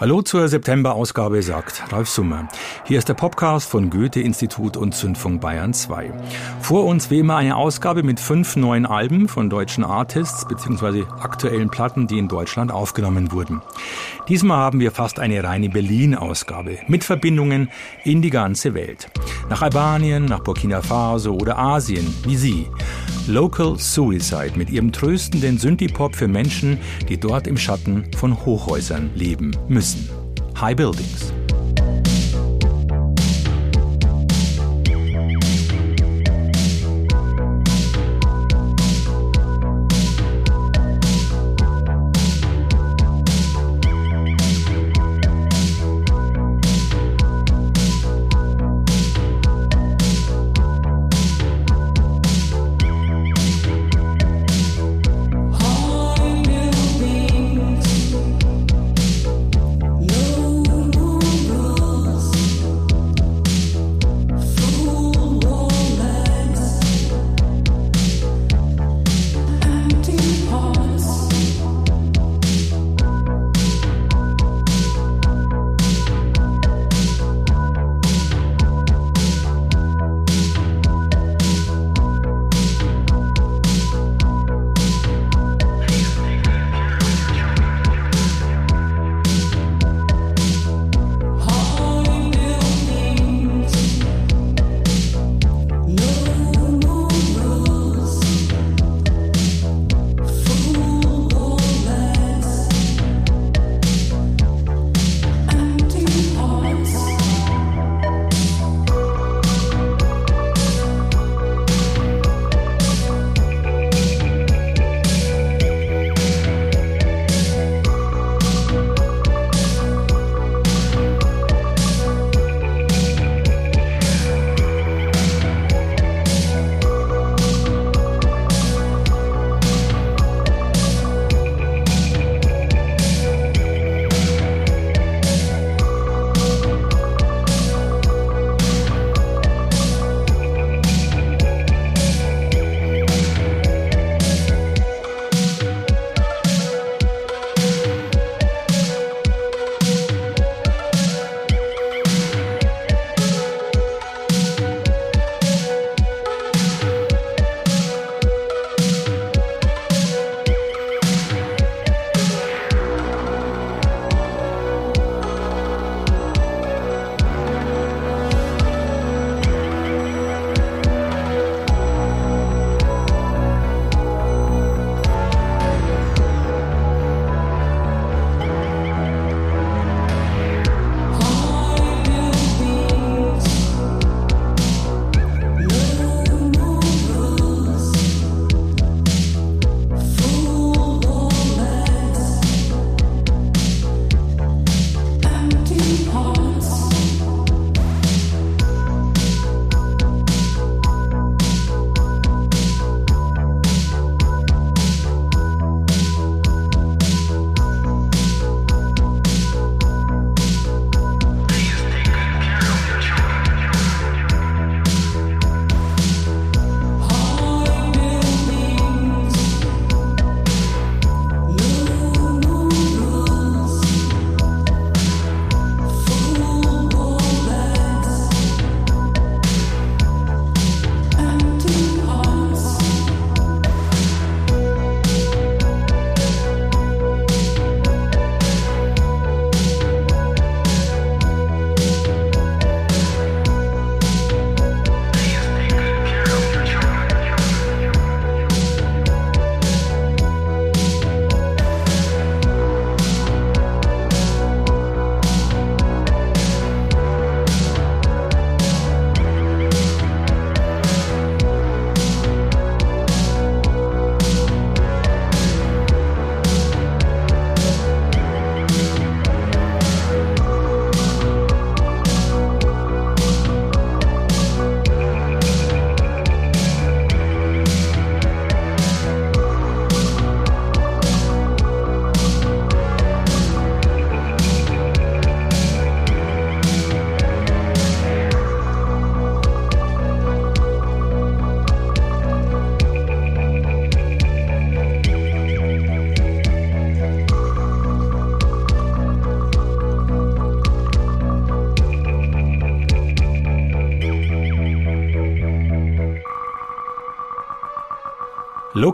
Hallo 0.00 0.22
zur 0.22 0.48
September-Ausgabe, 0.48 1.42
sagt 1.42 1.92
Ralf 1.92 2.08
Summer. 2.08 2.48
Hier 2.86 2.98
ist 2.98 3.10
der 3.10 3.14
Podcast 3.14 3.68
von 3.68 3.90
Goethe-Institut 3.90 4.78
und 4.78 4.94
Zündfunk 4.94 5.42
Bayern 5.42 5.74
2. 5.74 6.10
Vor 6.62 6.86
uns 6.86 7.10
wie 7.10 7.18
immer 7.18 7.36
eine 7.36 7.56
Ausgabe 7.56 8.02
mit 8.02 8.18
fünf 8.18 8.56
neuen 8.56 8.86
Alben 8.86 9.28
von 9.28 9.50
deutschen 9.50 9.84
Artists 9.84 10.48
bzw. 10.48 11.02
aktuellen 11.20 11.68
Platten, 11.68 12.06
die 12.06 12.18
in 12.18 12.28
Deutschland 12.28 12.72
aufgenommen 12.72 13.30
wurden. 13.30 13.60
Diesmal 14.30 14.58
haben 14.58 14.78
wir 14.78 14.92
fast 14.92 15.18
eine 15.18 15.42
reine 15.42 15.68
Berlin-Ausgabe 15.68 16.78
mit 16.86 17.02
Verbindungen 17.02 17.68
in 18.04 18.22
die 18.22 18.30
ganze 18.30 18.74
Welt. 18.74 19.08
Nach 19.48 19.60
Albanien, 19.60 20.24
nach 20.24 20.38
Burkina 20.44 20.82
Faso 20.82 21.34
oder 21.34 21.58
Asien, 21.58 22.06
wie 22.22 22.36
Sie. 22.36 22.68
Local 23.26 23.76
Suicide 23.76 24.52
mit 24.54 24.70
ihrem 24.70 24.92
tröstenden 24.92 25.58
Synthie-Pop 25.58 26.14
für 26.14 26.28
Menschen, 26.28 26.78
die 27.08 27.18
dort 27.18 27.48
im 27.48 27.56
Schatten 27.56 28.04
von 28.16 28.46
Hochhäusern 28.46 29.10
leben 29.16 29.50
müssen. 29.66 30.08
High 30.60 30.76
Buildings. 30.76 31.32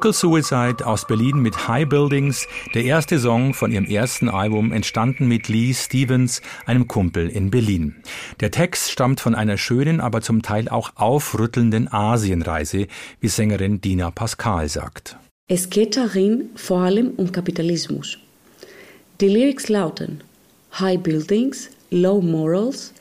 Local 0.06 0.14
Suicide 0.14 0.86
aus 0.86 1.04
Berlin 1.04 1.40
mit 1.40 1.66
High 1.66 1.88
Buildings, 1.88 2.46
der 2.74 2.84
erste 2.84 3.18
Song 3.18 3.54
von 3.54 3.72
ihrem 3.72 3.86
ersten 3.86 4.28
Album, 4.28 4.70
entstanden 4.70 5.26
mit 5.26 5.48
Lee 5.48 5.74
Stevens, 5.74 6.42
einem 6.64 6.86
Kumpel 6.86 7.28
in 7.28 7.50
Berlin. 7.50 7.96
Der 8.38 8.52
Text 8.52 8.92
stammt 8.92 9.18
von 9.18 9.34
einer 9.34 9.58
schönen, 9.58 10.00
aber 10.00 10.20
zum 10.20 10.42
Teil 10.42 10.68
auch 10.68 10.92
aufrüttelnden 10.94 11.92
Asienreise, 11.92 12.86
wie 13.18 13.26
Sängerin 13.26 13.80
Dina 13.80 14.12
Pascal 14.12 14.68
sagt. 14.68 15.16
Es 15.48 15.70
geht 15.70 15.96
darin 15.96 16.50
vor 16.54 16.82
allem 16.82 17.10
um 17.16 17.32
Kapitalismus. 17.32 18.16
Die 19.20 19.28
Lyrics 19.28 19.68
lauten 19.68 20.22
High 20.78 21.00
Buildings, 21.00 21.68
Low 21.90 22.20
Morals, 22.20 22.92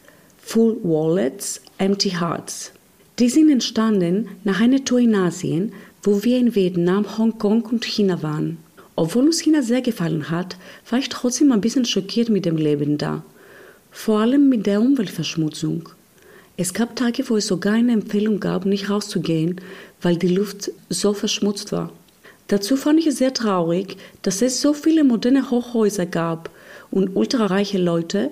Full 0.42 0.78
Wallets, 0.81 1.62
Empty 1.78 2.10
Hearts. 2.19 2.72
Die 3.19 3.30
sind 3.30 3.52
entstanden 3.52 4.28
nach 4.44 4.60
einer 4.60 4.84
Tour 4.84 5.00
in 5.00 5.16
Asien, 5.16 5.72
wo 6.06 6.24
wir 6.24 6.38
in 6.38 6.54
Vietnam, 6.54 7.18
Hongkong 7.18 7.63
und 7.63 7.84
China 7.84 8.22
waren. 8.22 8.60
Obwohl 8.96 9.25
uns 9.25 9.42
China 9.42 9.63
sehr 9.63 9.81
gefallen 9.81 10.30
hat, 10.30 10.56
war 10.90 11.00
ich 11.00 11.10
trotzdem 11.10 11.52
ein 11.52 11.62
bisschen 11.62 11.86
schockiert 11.86 12.30
mit 12.30 12.46
dem 12.46 12.57
Leben 12.57 13.00
da. 13.00 13.24
Vor 13.92 14.19
allem 14.19 14.48
mit 14.48 14.68
der 14.68 14.81
Umweltverschmutzung. 14.81 15.90
Es 16.57 16.75
gab 16.75 16.96
Tage, 16.96 17.28
wo 17.28 17.38
es 17.38 17.48
sogar 17.48 17.74
eine 17.74 17.92
Empfehlung 17.92 18.40
gab, 18.40 18.66
nicht 18.66 18.90
rauszugehen, 18.90 19.60
weil 20.00 20.16
die 20.16 20.34
Luft 20.34 20.72
so 20.90 21.13
verschmutzt 21.13 21.72
war. 21.72 21.92
Dazu 22.48 22.78
fand 22.78 23.00
ich 23.00 23.07
es 23.07 23.18
sehr 23.18 23.34
traurig, 23.34 23.98
dass 24.22 24.44
es 24.44 24.62
so 24.62 24.74
viele 24.74 25.04
moderne 25.04 25.50
Hochhäuser 25.50 26.06
gab 26.06 26.52
und 26.92 27.16
ultrareiche 27.16 27.80
Leute 27.80 28.30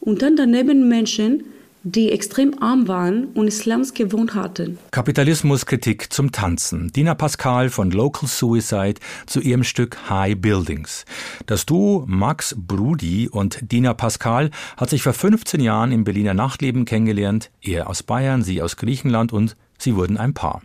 und 0.00 0.22
dann 0.22 0.36
daneben 0.36 0.88
Menschen, 0.88 1.42
die 1.86 2.10
extrem 2.10 2.60
arm 2.60 2.88
waren 2.88 3.26
und 3.26 3.46
Islams 3.46 3.94
gewohnt 3.94 4.34
hatten. 4.34 4.76
Kapitalismuskritik 4.90 6.12
zum 6.12 6.32
Tanzen. 6.32 6.90
Dina 6.92 7.14
Pascal 7.14 7.70
von 7.70 7.92
Local 7.92 8.28
Suicide 8.28 8.94
zu 9.26 9.40
ihrem 9.40 9.62
Stück 9.62 10.10
High 10.10 10.36
Buildings. 10.36 11.04
Das 11.46 11.64
Duo 11.64 12.02
Max 12.08 12.56
Brudi 12.58 13.28
und 13.28 13.70
Dina 13.70 13.94
Pascal 13.94 14.50
hat 14.76 14.90
sich 14.90 15.02
vor 15.02 15.12
15 15.12 15.60
Jahren 15.60 15.92
im 15.92 16.02
Berliner 16.02 16.34
Nachtleben 16.34 16.86
kennengelernt. 16.86 17.52
Er 17.62 17.88
aus 17.88 18.02
Bayern, 18.02 18.42
sie 18.42 18.62
aus 18.62 18.76
Griechenland 18.76 19.32
und 19.32 19.56
Sie 19.78 19.94
wurden 19.94 20.16
ein 20.16 20.34
Paar. 20.34 20.62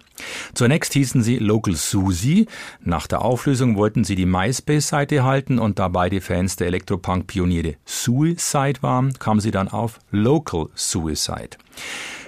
Zunächst 0.53 0.93
hießen 0.93 1.23
sie 1.23 1.37
Local 1.37 1.75
Susie. 1.75 2.47
Nach 2.83 3.07
der 3.07 3.21
Auflösung 3.23 3.75
wollten 3.75 4.03
sie 4.03 4.15
die 4.15 4.25
MySpace-Seite 4.25 5.23
halten 5.23 5.59
und 5.59 5.79
da 5.79 5.87
beide 5.87 6.21
Fans 6.21 6.55
der 6.55 6.67
Elektropunk-Pioniere 6.67 7.75
Suicide 7.85 8.81
waren, 8.81 9.13
kamen 9.19 9.39
sie 9.39 9.51
dann 9.51 9.67
auf 9.67 9.99
Local 10.11 10.67
Suicide. 10.75 11.57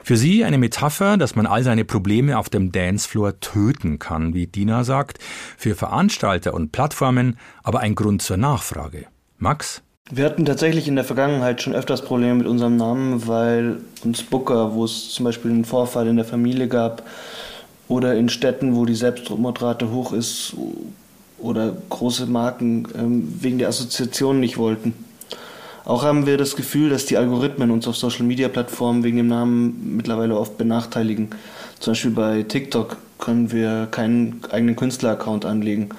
Für 0.04 0.18
sie 0.18 0.44
eine 0.44 0.58
Metapher, 0.58 1.16
dass 1.16 1.38
man 1.38 1.46
all 1.46 1.64
seine 1.64 1.86
Probleme 1.86 2.38
auf 2.38 2.50
dem 2.50 2.74
Dancefloor 2.74 3.40
töten 3.40 4.00
kann, 4.00 4.34
wie 4.34 4.48
Dina 4.48 4.84
sagt. 4.84 5.20
Für 5.58 5.76
Veranstalter 5.76 6.54
und 6.54 6.74
Plattformen 6.74 7.38
aber 7.64 7.80
ein 7.80 7.96
Grund 7.96 8.22
zur 8.22 8.36
Nachfrage. 8.36 9.06
Max? 9.38 9.82
Wir 10.12 10.26
hatten 10.26 10.44
tatsächlich 10.44 10.90
in 10.90 10.96
der 10.96 11.06
Vergangenheit 11.06 11.62
schon 11.62 11.74
öfters 11.74 12.02
Probleme 12.02 12.36
mit 12.36 12.48
unserem 12.48 12.76
Namen, 12.76 13.26
weil 13.28 13.78
uns 14.04 14.24
Booker, 14.24 14.74
wo 14.74 14.84
es 14.84 15.12
zum 15.12 15.24
Beispiel 15.24 15.52
einen 15.52 15.64
Vorfall 15.64 16.08
in 16.08 16.18
der 16.18 16.26
Familie 16.26 16.68
gab, 16.68 17.04
oder 17.88 18.16
in 18.16 18.30
Städten, 18.30 18.76
wo 18.76 18.86
die 18.86 18.96
Selbstmordrate 18.96 19.92
hoch 19.92 20.14
ist, 20.14 20.56
oder 21.44 21.76
große 21.90 22.26
Marken 22.26 22.88
ähm, 22.98 23.34
wegen 23.42 23.58
der 23.58 23.68
Assoziation 23.68 24.40
nicht 24.40 24.58
wollten. 24.58 24.94
Auch 25.86 26.04
haben 26.04 26.26
wir 26.26 26.38
das 26.38 26.56
Gefühl, 26.56 26.90
dass 26.90 27.06
die 27.06 27.18
Algorithmen 27.18 27.70
uns 27.70 27.88
auf 27.88 27.98
Social-Media-Plattformen 27.98 29.04
wegen 29.04 29.18
dem 29.18 29.28
Namen 29.28 29.98
mittlerweile 29.98 30.38
oft 30.38 30.58
benachteiligen. 30.58 31.30
Zum 31.80 31.92
Beispiel 31.92 32.12
bei 32.12 32.44
TikTok 32.44 32.96
können 33.20 33.52
wir 33.52 33.88
keinen 33.92 34.40
eigenen 34.50 34.78
Künstler-Account 34.78 35.44
anlegen, 35.44 35.90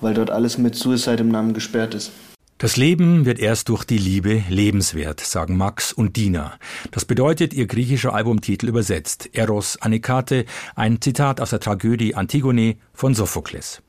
weil 0.00 0.14
dort 0.14 0.30
alles 0.30 0.56
mit 0.56 0.74
Suicide 0.74 1.20
im 1.20 1.28
Namen 1.28 1.52
gesperrt 1.52 1.94
ist. 1.94 2.10
Das 2.58 2.76
Leben 2.76 3.24
wird 3.24 3.40
erst 3.40 3.68
durch 3.68 3.82
die 3.84 3.98
Liebe 3.98 4.44
lebenswert, 4.48 5.18
sagen 5.18 5.56
Max 5.56 5.92
und 5.92 6.16
Dina. 6.16 6.56
Das 6.92 7.04
bedeutet 7.04 7.52
ihr 7.52 7.66
griechischer 7.66 8.14
Albumtitel 8.14 8.68
übersetzt. 8.68 9.30
Eros 9.32 9.76
Anikate, 9.82 10.44
ein 10.76 11.00
Zitat 11.00 11.40
aus 11.40 11.50
der 11.50 11.58
Tragödie 11.58 12.14
Antigone 12.14 12.76
von 12.92 13.12
Sophokles. 13.12 13.82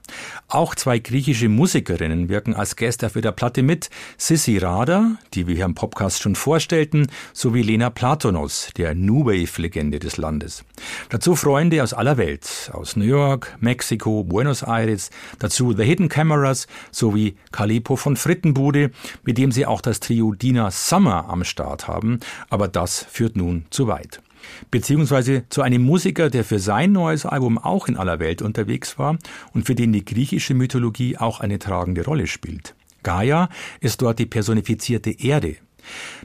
Auch 0.48 0.76
zwei 0.76 1.00
griechische 1.00 1.50
Musikerinnen 1.50 2.30
wirken 2.30 2.54
als 2.54 2.76
Gäste 2.76 3.08
auf 3.08 3.14
der 3.14 3.32
Platte 3.32 3.64
mit. 3.64 3.90
Sissi 4.18 4.58
Rada, 4.58 5.18
die 5.34 5.48
wir 5.48 5.56
hier 5.56 5.66
im 5.66 5.76
Podcast 5.76 6.22
schon 6.22 6.36
vorstellten, 6.36 7.08
sowie 7.34 7.62
Lena 7.62 7.90
Platonos, 7.90 8.70
der 8.78 8.96
New 8.96 9.26
Wave-Legende 9.26 10.00
des 10.00 10.18
Landes. 10.18 10.64
Dazu 11.10 11.36
Freunde 11.36 11.82
aus 11.82 11.94
aller 11.94 12.18
Welt, 12.18 12.70
aus 12.74 12.96
New 12.96 13.06
York, 13.06 13.56
Mexiko, 13.60 14.24
Buenos 14.24 14.64
Aires, 14.64 15.10
dazu 15.40 15.74
The 15.74 15.84
Hidden 15.84 16.10
Cameras 16.10 16.68
sowie 16.92 17.36
Calipo 17.52 17.96
von 17.96 18.16
Frittenbude, 18.16 18.92
mit 19.24 19.38
dem 19.38 19.52
sie 19.52 19.66
auch 19.66 19.82
das 19.82 20.00
Trio 20.00 20.34
Dina 20.34 20.72
Summer 20.72 21.30
am 21.30 21.44
Start 21.44 21.88
haben. 21.88 22.20
Aber 22.50 22.68
das 22.68 23.06
führt 23.10 23.36
nun 23.36 23.66
zu 23.70 23.88
weit 23.88 24.22
beziehungsweise 24.72 25.44
zu 25.50 25.62
einem 25.62 25.84
Musiker, 25.84 26.30
der 26.30 26.44
für 26.44 26.60
sein 26.60 26.92
neues 26.92 27.26
Album 27.26 27.58
auch 27.58 27.88
in 27.88 27.98
aller 27.98 28.20
Welt 28.20 28.42
unterwegs 28.42 28.98
war 29.00 29.18
und 29.54 29.66
für 29.66 29.76
den 29.76 29.94
die 29.94 30.06
griechische 30.06 30.54
Mythologie 30.54 31.18
auch 31.18 31.40
eine 31.40 31.60
tragende 31.60 32.06
Rolle 32.06 32.28
spielt. 32.28 32.76
Gaia 33.04 33.50
ist 33.82 34.02
dort 34.02 34.20
die 34.20 34.26
personifizierte 34.26 35.12
Erde. 35.12 35.58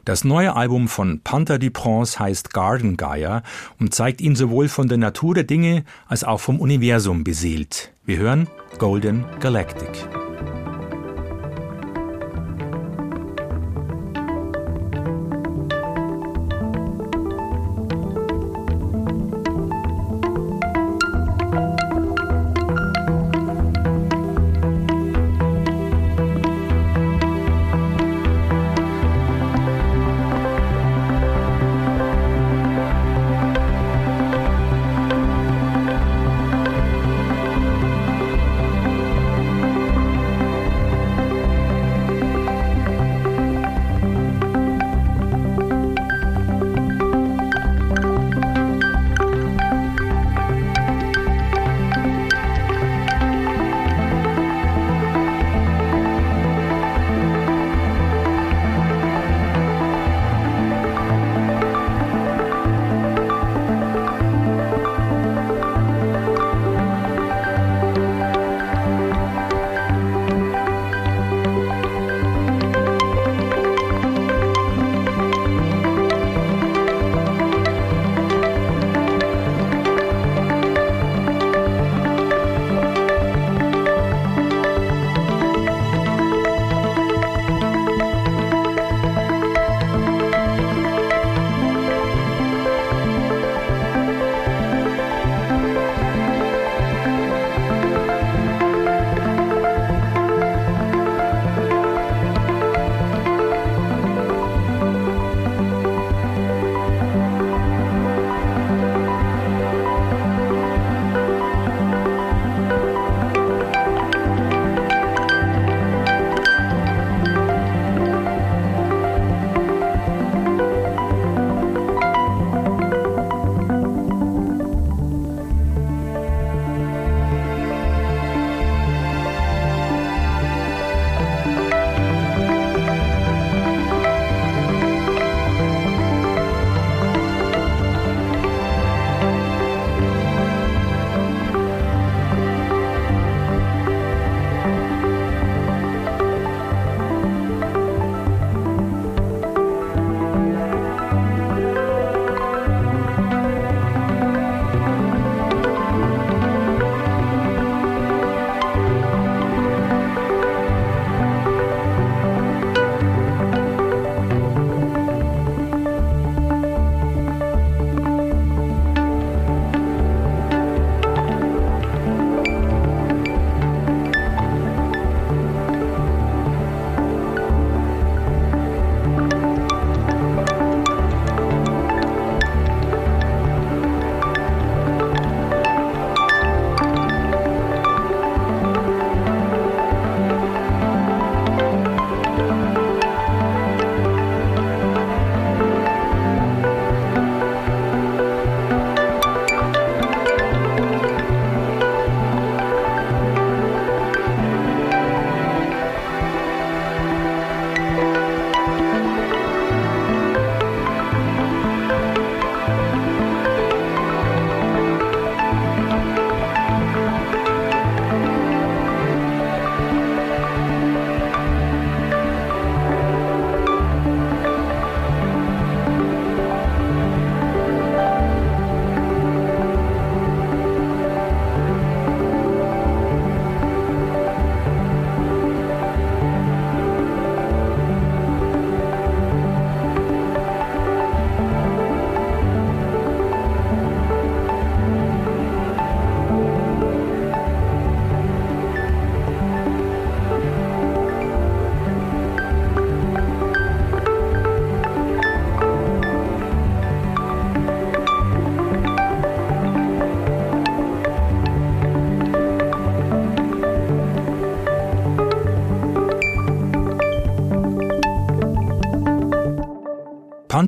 Das 0.05 0.25
neue 0.25 0.57
Album 0.57 0.89
von 0.89 1.21
Panther 1.23 1.59
du 1.59 1.71
Prince 1.71 2.19
heißt 2.19 2.53
Garden 2.53 2.97
Gaia 2.97 3.43
und 3.79 3.95
zeigt 3.95 4.21
ihn 4.21 4.35
sowohl 4.35 4.69
von 4.69 4.89
der 4.89 4.99
Natur 4.99 5.35
der 5.35 5.45
Dinge 5.45 5.85
als 6.07 6.25
auch 6.25 6.41
vom 6.41 6.59
Universum 6.61 7.25
beseelt. 7.25 7.93
Wir 8.05 8.19
hören 8.19 8.49
Golden 8.79 9.25
Galactic. 9.41 10.09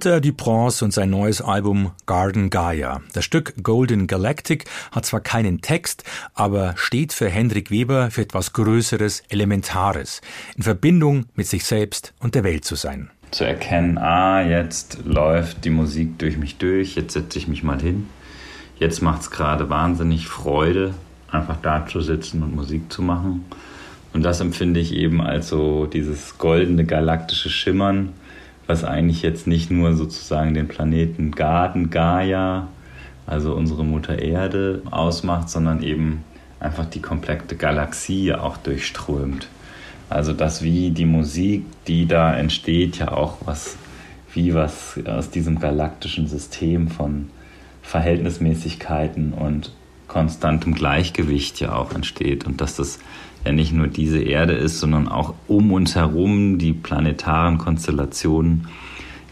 Panther 0.02 0.20
Dupronce 0.20 0.84
und 0.84 0.92
sein 0.92 1.10
neues 1.10 1.40
Album 1.40 1.92
Garden 2.06 2.50
Gaia. 2.50 3.02
Das 3.12 3.24
Stück 3.24 3.54
Golden 3.62 4.08
Galactic 4.08 4.64
hat 4.90 5.06
zwar 5.06 5.20
keinen 5.20 5.60
Text, 5.60 6.02
aber 6.34 6.74
steht 6.76 7.12
für 7.12 7.28
Hendrik 7.28 7.70
Weber 7.70 8.10
für 8.10 8.22
etwas 8.22 8.52
Größeres, 8.52 9.22
Elementares, 9.28 10.20
in 10.56 10.64
Verbindung 10.64 11.26
mit 11.36 11.46
sich 11.46 11.64
selbst 11.64 12.14
und 12.18 12.34
der 12.34 12.42
Welt 12.42 12.64
zu 12.64 12.74
sein. 12.74 13.10
Zu 13.30 13.44
erkennen, 13.44 13.96
ah, 13.96 14.42
jetzt 14.42 14.98
läuft 15.04 15.64
die 15.64 15.70
Musik 15.70 16.18
durch 16.18 16.36
mich 16.36 16.58
durch, 16.58 16.96
jetzt 16.96 17.12
setze 17.12 17.38
ich 17.38 17.46
mich 17.46 17.62
mal 17.62 17.80
hin. 17.80 18.08
Jetzt 18.80 19.02
macht 19.02 19.22
es 19.22 19.30
gerade 19.30 19.70
wahnsinnig 19.70 20.26
Freude, 20.26 20.94
einfach 21.30 21.58
da 21.62 21.86
zu 21.86 22.00
sitzen 22.00 22.42
und 22.42 22.56
Musik 22.56 22.92
zu 22.92 23.02
machen. 23.02 23.44
Und 24.12 24.24
das 24.24 24.40
empfinde 24.40 24.80
ich 24.80 24.94
eben 24.94 25.20
als 25.20 25.48
so 25.48 25.86
dieses 25.86 26.38
goldene 26.38 26.84
galaktische 26.86 27.50
Schimmern 27.50 28.14
was 28.66 28.84
eigentlich 28.84 29.22
jetzt 29.22 29.46
nicht 29.46 29.70
nur 29.70 29.94
sozusagen 29.94 30.54
den 30.54 30.68
Planeten 30.68 31.32
Garten 31.32 31.90
Gaia, 31.90 32.68
also 33.26 33.54
unsere 33.54 33.84
Mutter 33.84 34.18
Erde, 34.18 34.82
ausmacht, 34.90 35.48
sondern 35.48 35.82
eben 35.82 36.24
einfach 36.60 36.86
die 36.86 37.00
komplette 37.00 37.56
Galaxie 37.56 38.32
auch 38.32 38.56
durchströmt. 38.56 39.48
Also 40.08 40.32
dass 40.32 40.62
wie 40.62 40.90
die 40.90 41.06
Musik, 41.06 41.64
die 41.86 42.06
da 42.06 42.34
entsteht, 42.34 42.98
ja 42.98 43.12
auch 43.12 43.38
was, 43.44 43.76
wie 44.34 44.54
was 44.54 44.98
aus 45.06 45.30
diesem 45.30 45.58
galaktischen 45.58 46.26
System 46.26 46.88
von 46.88 47.30
Verhältnismäßigkeiten 47.82 49.32
und 49.32 49.72
konstantem 50.08 50.74
Gleichgewicht 50.74 51.60
ja 51.60 51.74
auch 51.74 51.94
entsteht 51.94 52.46
und 52.46 52.60
dass 52.60 52.76
das 52.76 52.98
ja 53.44 53.52
nicht 53.52 53.72
nur 53.72 53.88
diese 53.88 54.20
Erde 54.20 54.54
ist, 54.54 54.80
sondern 54.80 55.08
auch 55.08 55.34
um 55.48 55.72
uns 55.72 55.94
herum 55.94 56.58
die 56.58 56.72
planetaren 56.72 57.58
Konstellationen 57.58 58.68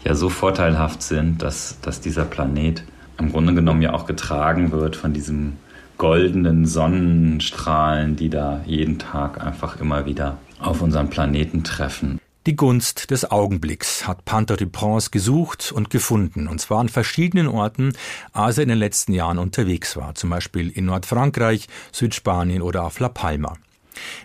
ja 0.03 0.15
so 0.15 0.29
vorteilhaft 0.29 1.01
sind, 1.01 1.41
dass, 1.41 1.79
dass 1.81 2.01
dieser 2.01 2.25
Planet 2.25 2.83
im 3.17 3.31
Grunde 3.31 3.53
genommen 3.53 3.81
ja 3.81 3.93
auch 3.93 4.05
getragen 4.05 4.71
wird 4.71 4.95
von 4.95 5.13
diesem 5.13 5.53
goldenen 5.97 6.65
Sonnenstrahlen, 6.65 8.15
die 8.15 8.29
da 8.29 8.61
jeden 8.65 8.97
Tag 8.97 9.39
einfach 9.45 9.79
immer 9.79 10.05
wieder 10.05 10.39
auf 10.59 10.81
unseren 10.81 11.09
Planeten 11.09 11.63
treffen. 11.63 12.19
Die 12.47 12.55
Gunst 12.55 13.11
des 13.11 13.29
Augenblicks 13.29 14.07
hat 14.07 14.25
Panther 14.25 14.57
Dupont 14.57 15.11
gesucht 15.11 15.71
und 15.71 15.91
gefunden, 15.91 16.47
und 16.47 16.59
zwar 16.59 16.79
an 16.79 16.89
verschiedenen 16.89 17.47
Orten, 17.47 17.93
als 18.33 18.57
er 18.57 18.63
in 18.63 18.69
den 18.69 18.79
letzten 18.79 19.13
Jahren 19.13 19.37
unterwegs 19.37 19.95
war, 19.95 20.15
zum 20.15 20.31
Beispiel 20.31 20.71
in 20.71 20.85
Nordfrankreich, 20.85 21.67
Südspanien 21.91 22.63
oder 22.63 22.83
auf 22.83 22.99
La 22.99 23.09
Palma. 23.09 23.57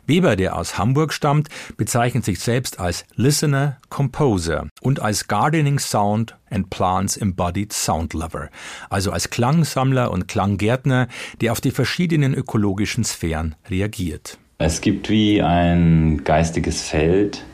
Weber, 0.07 0.37
der 0.37 0.57
aus 0.57 0.79
Hamburg 0.79 1.13
stammt, 1.13 1.49
bezeichnet 1.77 2.25
sich 2.25 2.41
selbst 2.41 2.81
als 2.81 3.05
Listener, 3.15 3.79
Composer 3.89 4.69
und 4.81 5.01
als 5.01 5.29
Gardening 5.29 5.79
Sound 5.79 6.37
and 6.51 6.71
Plants 6.71 7.17
Embodied 7.17 7.73
Sound 7.73 8.15
Lover, 8.15 8.49
also 8.91 9.11
als 9.11 9.31
Klangsammler 9.31 10.11
und 10.11 10.29
Klanggärtner, 10.29 11.09
der 11.41 11.53
auf 11.53 11.61
die 11.61 11.71
verschiedenen 11.71 12.35
ökologischen 12.35 13.05
Sphären 13.05 13.55
reagiert. 13.69 14.39
Es 14.59 14.81
gibt 14.81 15.11
wie 15.11 15.43
ein 15.43 16.23
geistiges 16.25 16.83
Feld, 16.83 17.45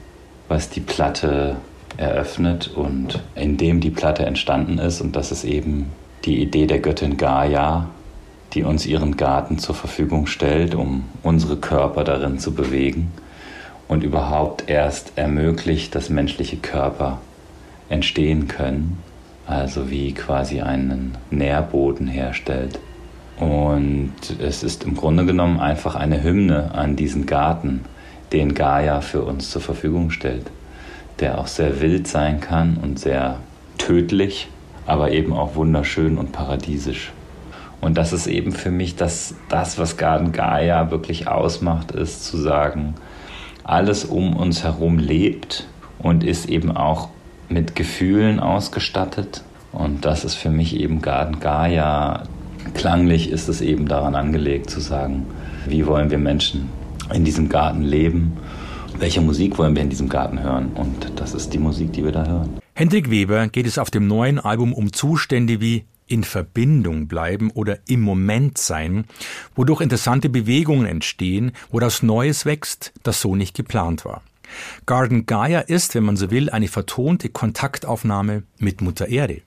was 0.48 0.70
die 0.70 0.80
Platte 0.80 1.56
eröffnet 1.96 2.70
und 2.74 3.22
in 3.34 3.56
dem 3.56 3.80
die 3.80 3.90
Platte 3.90 4.24
entstanden 4.24 4.78
ist 4.78 5.00
und 5.00 5.16
das 5.16 5.32
ist 5.32 5.44
eben 5.44 5.90
die 6.24 6.40
Idee 6.40 6.66
der 6.66 6.78
Göttin 6.78 7.16
Gaia, 7.16 7.88
die 8.54 8.64
uns 8.64 8.86
ihren 8.86 9.16
Garten 9.16 9.58
zur 9.58 9.74
Verfügung 9.74 10.26
stellt, 10.26 10.74
um 10.74 11.04
unsere 11.22 11.56
Körper 11.56 12.04
darin 12.04 12.38
zu 12.38 12.54
bewegen 12.54 13.12
und 13.88 14.04
überhaupt 14.04 14.68
erst 14.68 15.12
ermöglicht, 15.16 15.94
dass 15.94 16.10
menschliche 16.10 16.56
Körper 16.56 17.18
entstehen 17.88 18.48
können, 18.48 18.98
also 19.46 19.90
wie 19.90 20.12
quasi 20.12 20.60
einen 20.60 21.16
Nährboden 21.30 22.06
herstellt. 22.06 22.78
Und 23.38 24.12
es 24.40 24.62
ist 24.62 24.84
im 24.84 24.96
Grunde 24.96 25.24
genommen 25.26 25.58
einfach 25.58 25.94
eine 25.94 26.22
Hymne 26.22 26.74
an 26.74 26.96
diesen 26.96 27.26
Garten, 27.26 27.84
den 28.32 28.54
Gaia 28.54 29.00
für 29.00 29.22
uns 29.22 29.50
zur 29.50 29.62
Verfügung 29.62 30.10
stellt, 30.10 30.46
der 31.20 31.38
auch 31.38 31.46
sehr 31.46 31.80
wild 31.80 32.06
sein 32.06 32.40
kann 32.40 32.76
und 32.76 32.98
sehr 32.98 33.38
tödlich, 33.78 34.48
aber 34.86 35.10
eben 35.10 35.32
auch 35.32 35.54
wunderschön 35.54 36.18
und 36.18 36.32
paradiesisch. 36.32 37.12
Und 37.82 37.98
das 37.98 38.12
ist 38.12 38.28
eben 38.28 38.52
für 38.52 38.70
mich 38.70 38.94
das, 38.94 39.34
das 39.48 39.76
was 39.76 39.96
Garden 39.96 40.30
Gaia 40.30 40.92
wirklich 40.92 41.26
ausmacht, 41.26 41.90
ist 41.90 42.24
zu 42.24 42.36
sagen, 42.36 42.94
alles 43.64 44.04
um 44.04 44.36
uns 44.36 44.62
herum 44.62 44.98
lebt 44.98 45.66
und 45.98 46.22
ist 46.22 46.48
eben 46.48 46.70
auch 46.70 47.08
mit 47.48 47.74
Gefühlen 47.74 48.38
ausgestattet. 48.38 49.42
Und 49.72 50.04
das 50.04 50.24
ist 50.24 50.36
für 50.36 50.48
mich 50.48 50.76
eben 50.76 51.02
Garden 51.02 51.40
Gaia. 51.40 52.22
Klanglich 52.74 53.30
ist 53.30 53.48
es 53.48 53.60
eben 53.60 53.88
daran 53.88 54.14
angelegt 54.14 54.70
zu 54.70 54.78
sagen, 54.78 55.26
wie 55.66 55.84
wollen 55.84 56.08
wir 56.10 56.18
Menschen 56.18 56.70
in 57.12 57.24
diesem 57.24 57.48
Garten 57.48 57.82
leben, 57.82 58.34
welche 58.96 59.20
Musik 59.20 59.58
wollen 59.58 59.74
wir 59.74 59.82
in 59.82 59.90
diesem 59.90 60.08
Garten 60.08 60.40
hören. 60.40 60.70
Und 60.76 61.10
das 61.16 61.34
ist 61.34 61.52
die 61.52 61.58
Musik, 61.58 61.92
die 61.92 62.04
wir 62.04 62.12
da 62.12 62.26
hören. 62.26 62.60
Hendrik 62.74 63.10
Weber 63.10 63.48
geht 63.48 63.66
es 63.66 63.76
auf 63.76 63.90
dem 63.90 64.06
neuen 64.06 64.38
Album 64.38 64.72
um 64.72 64.92
Zustände 64.92 65.60
wie 65.60 65.84
in 66.06 66.24
Verbindung 66.24 67.08
bleiben 67.08 67.50
oder 67.50 67.78
im 67.86 68.00
Moment 68.00 68.58
sein, 68.58 69.04
wodurch 69.54 69.80
interessante 69.80 70.28
Bewegungen 70.28 70.86
entstehen, 70.86 71.52
woraus 71.70 72.02
Neues 72.02 72.44
wächst, 72.44 72.92
das 73.02 73.20
so 73.20 73.36
nicht 73.36 73.54
geplant 73.54 74.04
war. 74.04 74.22
Garden 74.84 75.26
Gaia 75.26 75.60
ist, 75.60 75.94
wenn 75.94 76.04
man 76.04 76.16
so 76.16 76.30
will, 76.30 76.50
eine 76.50 76.68
vertonte 76.68 77.30
Kontaktaufnahme 77.30 78.42
mit 78.58 78.82
Mutter 78.82 79.08
Erde. 79.08 79.42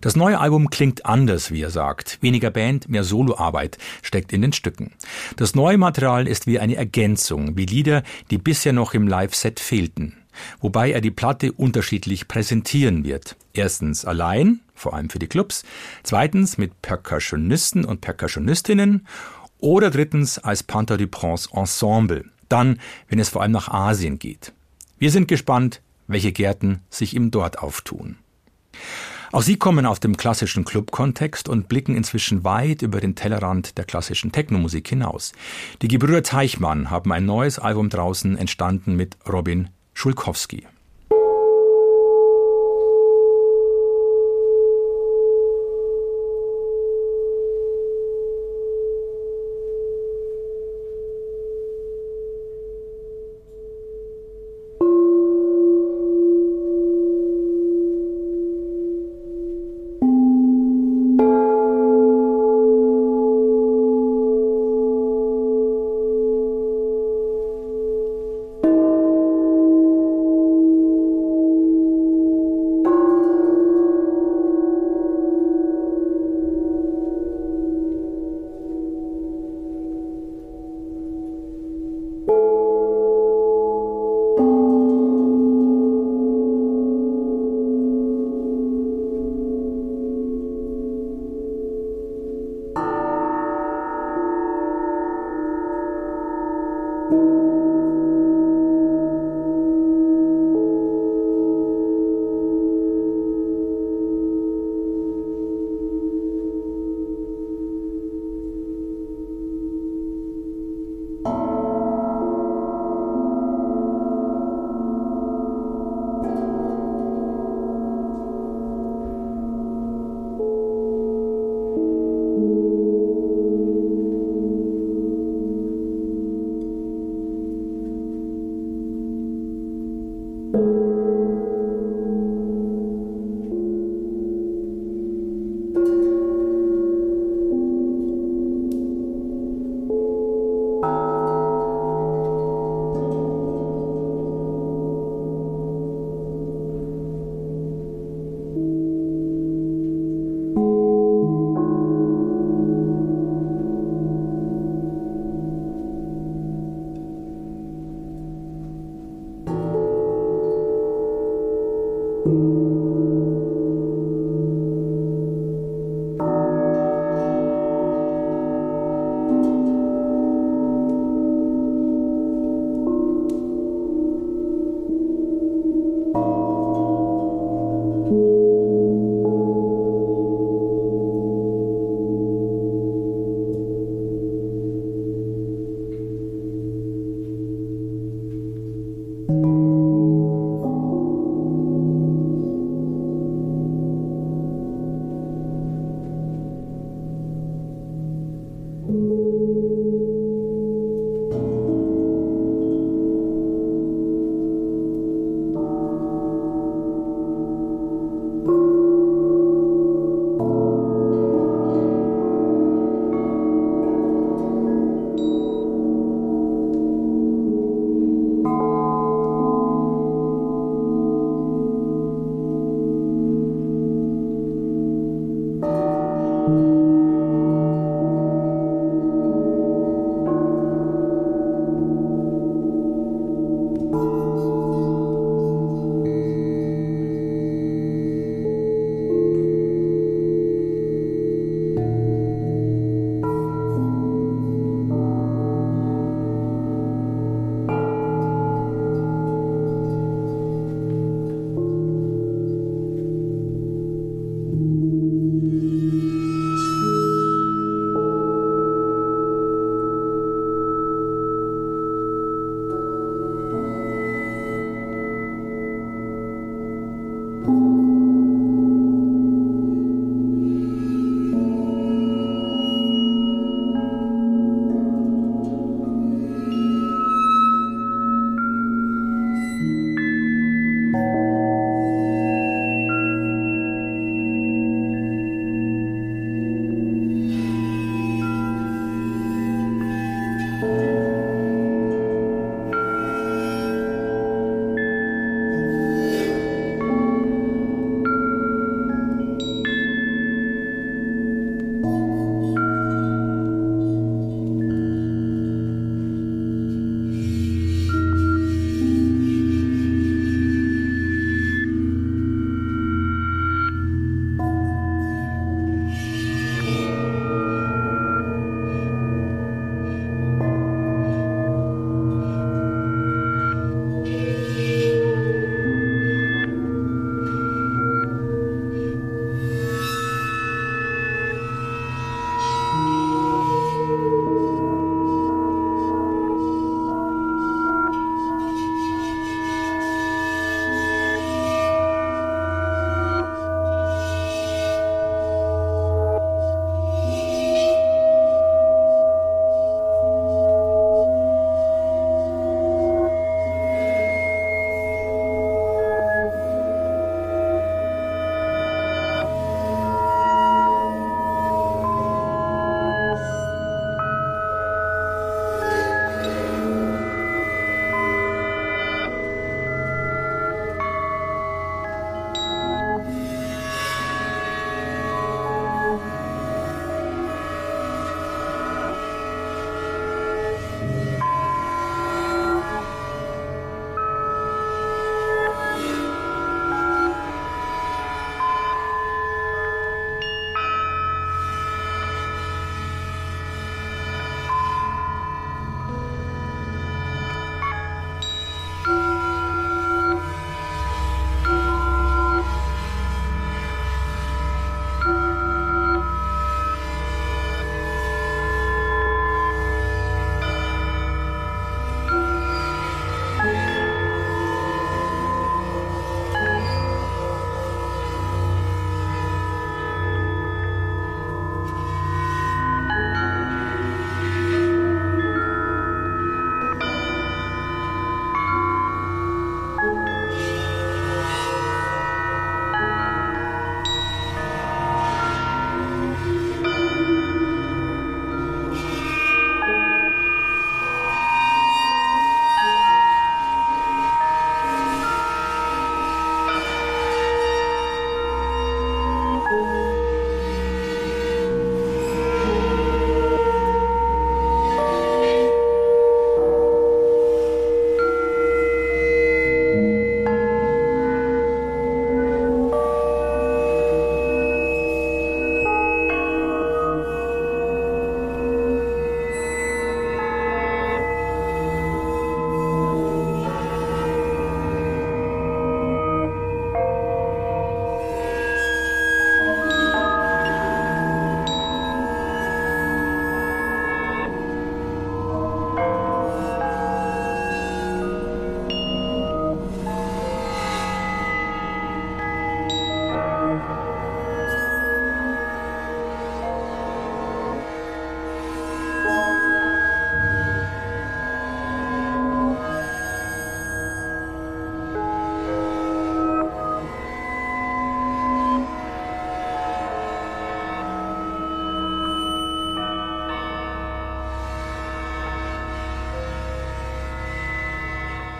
Das 0.00 0.16
neue 0.16 0.40
Album 0.40 0.70
klingt 0.70 1.06
anders, 1.06 1.50
wie 1.52 1.62
er 1.62 1.70
sagt. 1.70 2.18
Weniger 2.22 2.50
Band, 2.50 2.88
mehr 2.88 3.04
Soloarbeit 3.04 3.78
steckt 4.00 4.32
in 4.32 4.42
den 4.42 4.52
Stücken. 4.52 4.92
Das 5.36 5.54
neue 5.54 5.78
Material 5.78 6.26
ist 6.26 6.46
wie 6.46 6.58
eine 6.58 6.74
Ergänzung, 6.74 7.56
wie 7.56 7.66
Lieder, 7.66 8.02
die 8.30 8.38
bisher 8.38 8.72
noch 8.72 8.94
im 8.94 9.06
Live-Set 9.06 9.60
fehlten 9.60 10.16
wobei 10.60 10.92
er 10.92 11.00
die 11.00 11.10
Platte 11.10 11.52
unterschiedlich 11.52 12.28
präsentieren 12.28 13.04
wird. 13.04 13.36
Erstens 13.52 14.04
allein, 14.04 14.60
vor 14.82 14.94
allem 14.94 15.08
für 15.08 15.18
die 15.18 15.28
Clubs, 15.28 15.64
zweitens 16.02 16.58
mit 16.58 16.82
Percussionisten 16.82 17.84
und 17.84 18.00
Percussionistinnen 18.00 19.06
oder 19.58 19.90
drittens 19.90 20.38
als 20.38 20.62
Panther 20.62 20.98
du 20.98 21.06
Prince 21.06 21.48
Ensemble, 21.52 22.24
dann, 22.48 22.80
wenn 23.08 23.18
es 23.18 23.30
vor 23.30 23.42
allem 23.42 23.52
nach 23.52 23.68
Asien 23.68 24.18
geht. 24.18 24.52
Wir 24.98 25.10
sind 25.10 25.28
gespannt, 25.28 25.80
welche 26.08 26.32
Gärten 26.32 26.80
sich 26.90 27.14
ihm 27.14 27.30
dort 27.30 27.60
auftun. 27.60 28.16
Auch 29.32 29.40
sie 29.40 29.56
kommen 29.56 29.86
aus 29.86 29.98
dem 29.98 30.18
klassischen 30.18 30.64
Club-Kontext 30.64 31.48
und 31.48 31.66
blicken 31.66 31.96
inzwischen 31.96 32.44
weit 32.44 32.82
über 32.82 33.00
den 33.00 33.14
Tellerrand 33.14 33.78
der 33.78 33.86
klassischen 33.86 34.30
Technomusik 34.30 34.88
hinaus. 34.88 35.32
Die 35.80 35.88
Gebrüder 35.88 36.22
Teichmann 36.22 36.90
haben 36.90 37.12
ein 37.12 37.24
neues 37.24 37.58
Album 37.58 37.88
draußen 37.88 38.36
entstanden 38.36 38.94
mit 38.94 39.16
Robin 39.26 39.70
Schulkowski. 39.94 40.66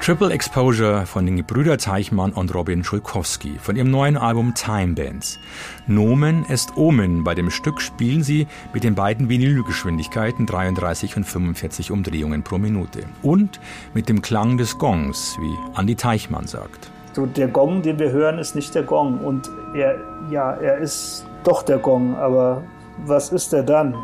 Triple 0.02 0.32
Exposure 0.32 1.06
von 1.06 1.26
den 1.26 1.36
Gebrüder 1.36 1.78
Teichmann 1.78 2.32
und 2.32 2.52
Robin 2.52 2.82
Schulkowski 2.82 3.56
von 3.60 3.76
ihrem 3.76 3.92
neuen 3.92 4.16
Album 4.16 4.52
Time 4.52 4.94
Bands. 4.94 5.38
Nomen 5.86 6.44
est 6.48 6.76
Omen. 6.76 7.22
Bei 7.22 7.36
dem 7.36 7.52
Stück 7.52 7.80
spielen 7.80 8.24
sie 8.24 8.48
mit 8.74 8.82
den 8.82 8.96
beiden 8.96 9.28
Vinylgeschwindigkeiten 9.28 10.44
33 10.46 11.16
und 11.16 11.22
45 11.22 11.92
Umdrehungen 11.92 12.42
pro 12.42 12.58
Minute. 12.58 13.04
Und 13.22 13.60
mit 13.94 14.08
dem 14.08 14.22
Klang 14.22 14.56
des 14.56 14.76
Gongs, 14.76 15.36
wie 15.40 15.80
Andy 15.80 15.94
Teichmann 15.94 16.48
sagt. 16.48 16.90
So, 17.12 17.24
der 17.24 17.46
Gong, 17.46 17.82
den 17.82 18.00
wir 18.00 18.10
hören, 18.10 18.40
ist 18.40 18.56
nicht 18.56 18.74
der 18.74 18.82
Gong. 18.82 19.20
Und 19.20 19.48
er, 19.72 19.98
ja, 20.32 20.54
er 20.54 20.78
ist 20.78 21.24
doch 21.44 21.62
der 21.62 21.78
Gong, 21.78 22.16
aber 22.16 22.64
was 23.06 23.30
ist 23.30 23.52
er 23.52 23.62
dann? 23.62 23.94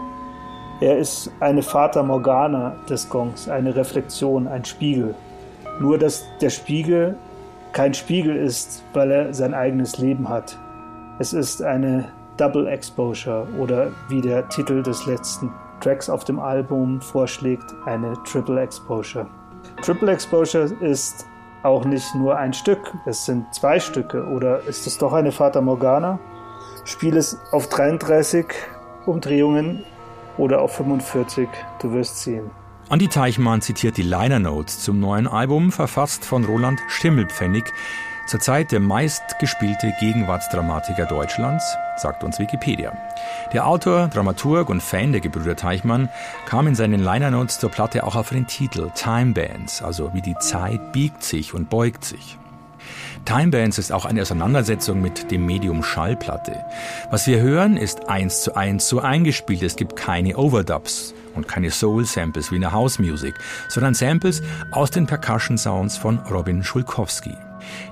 Er 0.80 0.96
ist 0.96 1.28
eine 1.40 1.60
Fata 1.60 2.04
Morgana 2.04 2.76
des 2.88 3.08
Gongs, 3.08 3.48
eine 3.48 3.74
Reflexion, 3.74 4.46
ein 4.46 4.64
Spiegel. 4.64 5.16
Nur, 5.80 5.98
dass 5.98 6.24
der 6.40 6.50
Spiegel 6.50 7.16
kein 7.72 7.94
Spiegel 7.94 8.36
ist, 8.36 8.82
weil 8.92 9.10
er 9.10 9.34
sein 9.34 9.54
eigenes 9.54 9.98
Leben 9.98 10.28
hat. 10.28 10.58
Es 11.18 11.32
ist 11.32 11.62
eine 11.62 12.08
Double 12.36 12.66
Exposure 12.68 13.46
oder 13.58 13.90
wie 14.08 14.20
der 14.20 14.48
Titel 14.48 14.82
des 14.82 15.06
letzten 15.06 15.52
Tracks 15.80 16.08
auf 16.08 16.24
dem 16.24 16.38
Album 16.38 17.00
vorschlägt, 17.00 17.74
eine 17.84 18.14
Triple 18.24 18.60
Exposure. 18.60 19.26
Triple 19.82 20.12
Exposure 20.12 20.64
ist 20.80 21.26
auch 21.62 21.84
nicht 21.84 22.14
nur 22.14 22.36
ein 22.36 22.52
Stück, 22.52 22.94
es 23.06 23.24
sind 23.26 23.52
zwei 23.54 23.78
Stücke 23.78 24.24
oder 24.24 24.60
ist 24.64 24.86
es 24.86 24.98
doch 24.98 25.12
eine 25.12 25.32
Fata 25.32 25.60
Morgana? 25.60 26.18
Spiel 26.84 27.16
es 27.16 27.38
auf 27.52 27.68
33 27.68 28.46
Umdrehungen 29.06 29.84
oder 30.36 30.62
auf 30.62 30.76
45, 30.76 31.48
du 31.80 31.92
wirst 31.92 32.20
sehen. 32.20 32.50
Andi 32.90 33.08
Teichmann 33.08 33.60
zitiert 33.60 33.98
die 33.98 34.02
Liner 34.02 34.38
Notes 34.38 34.80
zum 34.80 34.98
neuen 34.98 35.26
Album, 35.26 35.72
verfasst 35.72 36.24
von 36.24 36.46
Roland 36.46 36.80
Schimmelpfennig, 36.88 37.64
zurzeit 38.26 38.72
der 38.72 38.80
meistgespielte 38.80 39.92
Gegenwartsdramatiker 40.00 41.04
Deutschlands, 41.04 41.76
sagt 41.98 42.24
uns 42.24 42.38
Wikipedia. 42.38 42.96
Der 43.52 43.66
Autor, 43.66 44.08
Dramaturg 44.08 44.70
und 44.70 44.82
Fan 44.82 45.12
der 45.12 45.20
Gebrüder 45.20 45.54
Teichmann 45.54 46.08
kam 46.46 46.66
in 46.66 46.74
seinen 46.74 47.04
Liner 47.04 47.30
Notes 47.30 47.58
zur 47.58 47.70
Platte 47.70 48.04
auch 48.04 48.16
auf 48.16 48.30
den 48.30 48.46
Titel 48.46 48.90
Time 48.94 49.34
Bands, 49.34 49.82
also 49.82 50.14
wie 50.14 50.22
die 50.22 50.38
Zeit 50.38 50.92
biegt 50.92 51.22
sich 51.22 51.52
und 51.52 51.68
beugt 51.68 52.06
sich. 52.06 52.38
Time 53.26 53.48
Bands 53.48 53.76
ist 53.76 53.92
auch 53.92 54.06
eine 54.06 54.22
Auseinandersetzung 54.22 55.02
mit 55.02 55.30
dem 55.30 55.44
Medium 55.44 55.82
Schallplatte. 55.82 56.64
Was 57.10 57.26
wir 57.26 57.40
hören, 57.40 57.76
ist 57.76 58.08
eins 58.08 58.40
zu 58.40 58.54
eins 58.54 58.88
so 58.88 59.00
eingespielt. 59.00 59.62
Es 59.62 59.76
gibt 59.76 59.94
keine 59.96 60.38
Overdubs 60.38 61.12
und 61.38 61.48
keine 61.48 61.70
Soul-Samples 61.70 62.50
wie 62.50 62.56
in 62.56 62.60
der 62.60 62.72
House 62.72 62.98
Music, 62.98 63.34
sondern 63.68 63.94
Samples 63.94 64.42
aus 64.70 64.90
den 64.90 65.06
Percussion-Sounds 65.06 65.96
von 65.96 66.18
Robin 66.30 66.62
Schulkowski. 66.62 67.34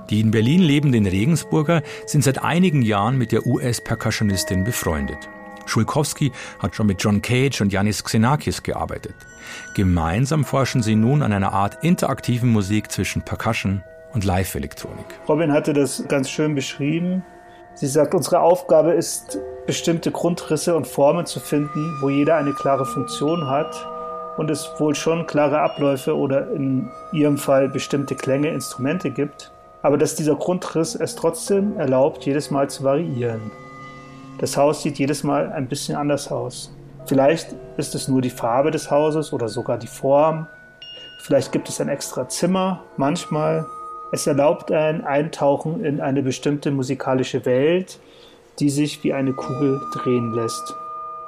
Die 0.09 0.19
in 0.19 0.31
Berlin 0.31 0.61
lebenden 0.61 1.07
Regensburger 1.07 1.81
sind 2.05 2.23
seit 2.23 2.43
einigen 2.43 2.81
Jahren 2.81 3.17
mit 3.17 3.31
der 3.31 3.45
US-Percussionistin 3.45 4.63
befreundet. 4.63 5.17
Schulkowski 5.65 6.31
hat 6.59 6.75
schon 6.75 6.87
mit 6.87 7.01
John 7.03 7.21
Cage 7.21 7.61
und 7.61 7.73
Yanis 7.73 8.03
Xenakis 8.03 8.63
gearbeitet. 8.63 9.15
Gemeinsam 9.75 10.45
forschen 10.45 10.81
sie 10.81 10.95
nun 10.95 11.21
an 11.21 11.33
einer 11.33 11.53
Art 11.53 11.83
interaktiven 11.83 12.49
Musik 12.49 12.91
zwischen 12.91 13.21
Percussion 13.23 13.83
und 14.13 14.23
Live-Elektronik. 14.23 15.05
Robin 15.27 15.51
hatte 15.51 15.73
das 15.73 16.03
ganz 16.07 16.29
schön 16.29 16.55
beschrieben. 16.55 17.23
Sie 17.75 17.87
sagt, 17.87 18.15
unsere 18.15 18.39
Aufgabe 18.39 18.93
ist, 18.93 19.39
bestimmte 19.67 20.11
Grundrisse 20.11 20.75
und 20.75 20.87
Formen 20.87 21.25
zu 21.25 21.39
finden, 21.39 21.97
wo 22.01 22.09
jeder 22.09 22.37
eine 22.37 22.53
klare 22.53 22.85
Funktion 22.85 23.47
hat 23.47 23.85
und 24.37 24.49
es 24.49 24.71
wohl 24.79 24.95
schon 24.95 25.27
klare 25.27 25.59
Abläufe 25.59 26.15
oder 26.15 26.49
in 26.51 26.89
ihrem 27.11 27.37
Fall 27.37 27.69
bestimmte 27.69 28.15
Klänge, 28.15 28.49
Instrumente 28.49 29.11
gibt, 29.11 29.51
aber 29.81 29.97
dass 29.97 30.15
dieser 30.15 30.35
Grundriss 30.35 30.95
es 30.95 31.15
trotzdem 31.15 31.77
erlaubt, 31.77 32.25
jedes 32.25 32.49
Mal 32.49 32.69
zu 32.69 32.83
variieren. 32.83 33.51
Das 34.39 34.55
Haus 34.55 34.83
sieht 34.83 34.97
jedes 34.97 35.23
Mal 35.23 35.51
ein 35.51 35.67
bisschen 35.67 35.95
anders 35.95 36.31
aus. 36.31 36.73
Vielleicht 37.05 37.55
ist 37.77 37.93
es 37.93 38.07
nur 38.07 38.21
die 38.21 38.29
Farbe 38.29 38.71
des 38.71 38.89
Hauses 38.89 39.33
oder 39.33 39.49
sogar 39.49 39.77
die 39.77 39.87
Form. 39.87 40.47
Vielleicht 41.23 41.51
gibt 41.51 41.69
es 41.69 41.81
ein 41.81 41.89
extra 41.89 42.29
Zimmer. 42.29 42.83
Manchmal 42.97 43.65
es 44.11 44.25
erlaubt 44.25 44.71
ein 44.71 45.03
Eintauchen 45.03 45.83
in 45.83 45.99
eine 45.99 46.23
bestimmte 46.23 46.71
musikalische 46.71 47.45
Welt, 47.45 47.99
die 48.59 48.69
sich 48.69 49.03
wie 49.03 49.13
eine 49.13 49.33
Kugel 49.33 49.81
drehen 49.93 50.33
lässt. 50.33 50.75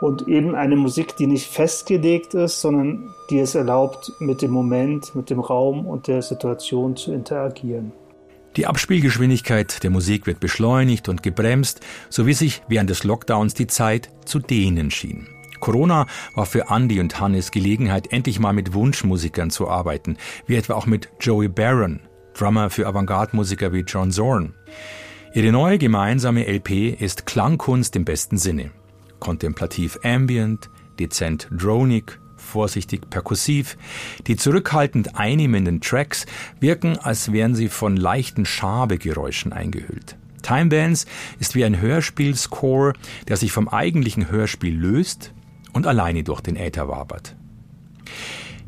Und 0.01 0.27
eben 0.27 0.55
eine 0.55 0.77
Musik, 0.77 1.17
die 1.17 1.27
nicht 1.27 1.47
festgelegt 1.47 2.33
ist, 2.33 2.61
sondern 2.61 3.13
die 3.29 3.39
es 3.39 3.55
erlaubt, 3.55 4.13
mit 4.19 4.41
dem 4.41 4.51
Moment, 4.51 5.13
mit 5.13 5.29
dem 5.29 5.39
Raum 5.39 5.85
und 5.85 6.07
der 6.07 6.21
Situation 6.21 6.95
zu 6.95 7.11
interagieren. 7.11 7.91
Die 8.55 8.65
Abspielgeschwindigkeit 8.65 9.83
der 9.83 9.89
Musik 9.89 10.25
wird 10.25 10.39
beschleunigt 10.39 11.09
und 11.09 11.21
gebremst, 11.21 11.81
so 12.09 12.25
wie 12.25 12.33
sich 12.33 12.63
während 12.67 12.89
des 12.89 13.03
Lockdowns 13.03 13.53
die 13.53 13.67
Zeit 13.67 14.09
zu 14.25 14.39
dehnen 14.39 14.89
schien. 14.89 15.27
Corona 15.59 16.07
war 16.35 16.45
für 16.45 16.65
Andy 16.69 16.99
und 16.99 17.19
Hannes 17.19 17.51
Gelegenheit, 17.51 18.11
endlich 18.11 18.39
mal 18.39 18.53
mit 18.53 18.73
Wunschmusikern 18.73 19.49
zu 19.49 19.69
arbeiten, 19.69 20.17
wie 20.47 20.55
etwa 20.55 20.73
auch 20.73 20.85
mit 20.85 21.09
Joey 21.19 21.47
Barron, 21.47 21.99
Drummer 22.33 22.69
für 22.69 22.87
Avantgarde-Musiker 22.87 23.73
wie 23.73 23.81
John 23.81 24.11
Zorn. 24.11 24.53
Ihre 25.31 25.51
neue 25.51 25.77
gemeinsame 25.77 26.47
LP 26.47 26.89
ist 26.89 27.27
Klangkunst 27.27 27.95
im 27.95 28.03
besten 28.03 28.37
Sinne. 28.37 28.71
Kontemplativ 29.19 29.99
ambient, 30.03 30.71
dezent 30.97 31.47
dronig, 31.51 32.19
vorsichtig 32.35 33.11
perkussiv. 33.11 33.77
Die 34.25 34.37
zurückhaltend 34.37 35.17
einnehmenden 35.17 35.81
Tracks 35.81 36.25
wirken, 36.59 36.97
als 36.97 37.31
wären 37.31 37.53
sie 37.53 37.69
von 37.69 37.95
leichten 37.95 38.45
Schabegeräuschen 38.45 39.53
eingehüllt. 39.53 40.17
Time 40.41 40.67
Bands 40.67 41.05
ist 41.37 41.53
wie 41.53 41.63
ein 41.63 41.79
Hörspielscore, 41.79 42.93
der 43.27 43.37
sich 43.37 43.51
vom 43.51 43.67
eigentlichen 43.67 44.31
Hörspiel 44.31 44.75
löst 44.75 45.33
und 45.73 45.85
alleine 45.85 46.23
durch 46.23 46.41
den 46.41 46.55
Äther 46.55 46.87
wabert. 46.87 47.35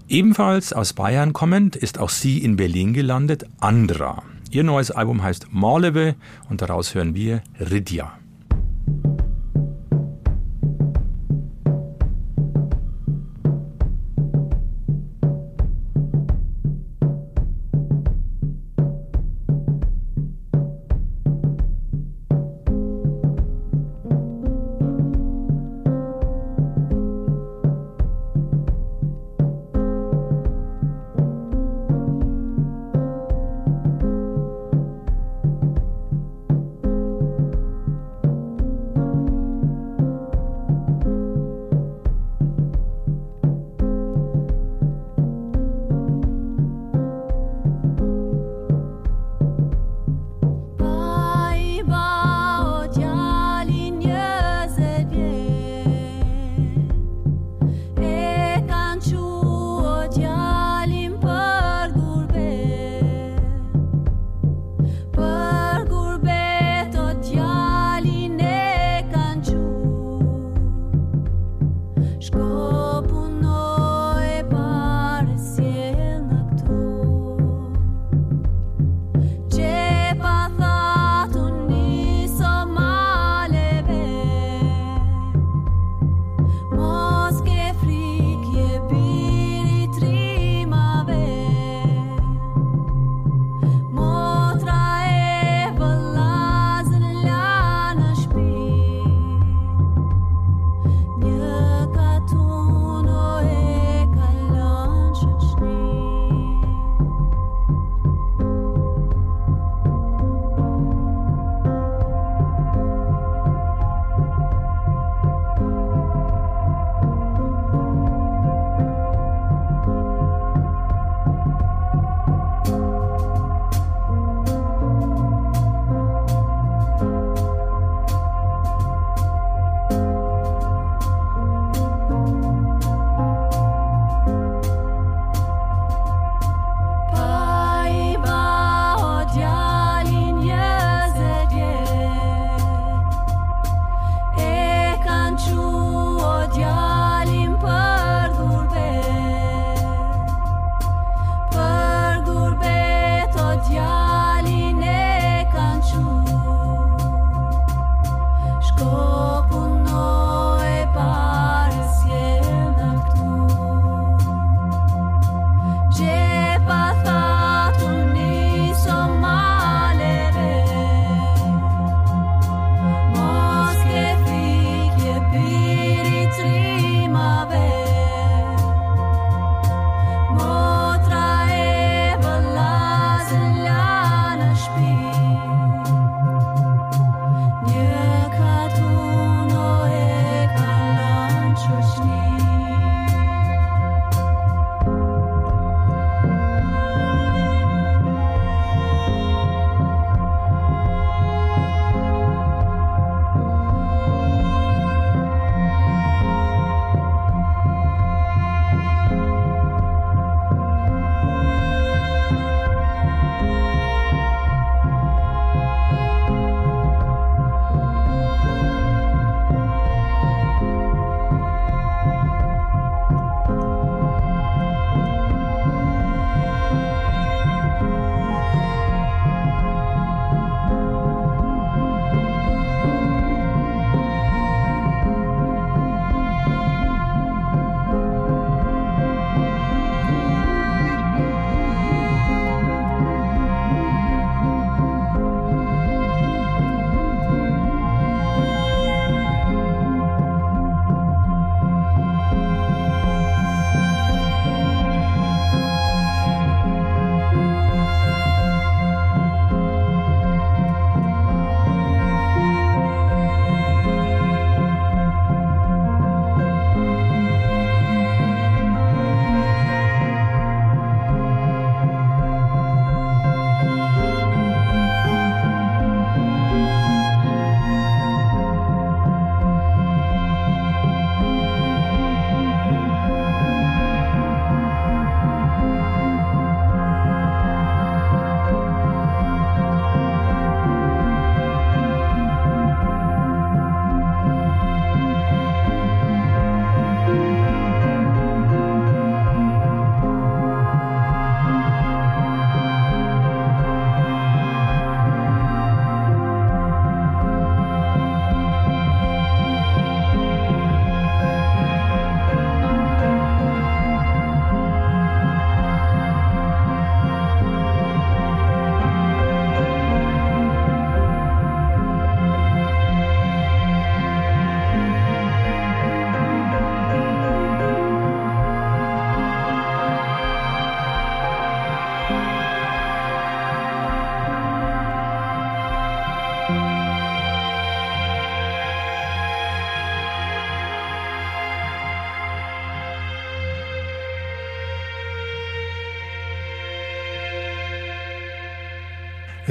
Ebenfalls 0.08 0.74
aus 0.74 0.94
Bayern 0.94 1.34
kommend 1.34 1.76
ist 1.76 1.98
auch 1.98 2.10
sie 2.10 2.38
in 2.38 2.56
Berlin 2.56 2.94
gelandet, 2.94 3.46
Andra. 3.60 4.22
Ihr 4.52 4.64
neues 4.66 4.92
Album 4.92 5.24
heißt 5.24 5.48
Morleve 5.52 6.16
und 6.50 6.62
daraus 6.62 6.94
hören 6.94 7.16
wir 7.16 7.42
Ridja. 7.58 8.21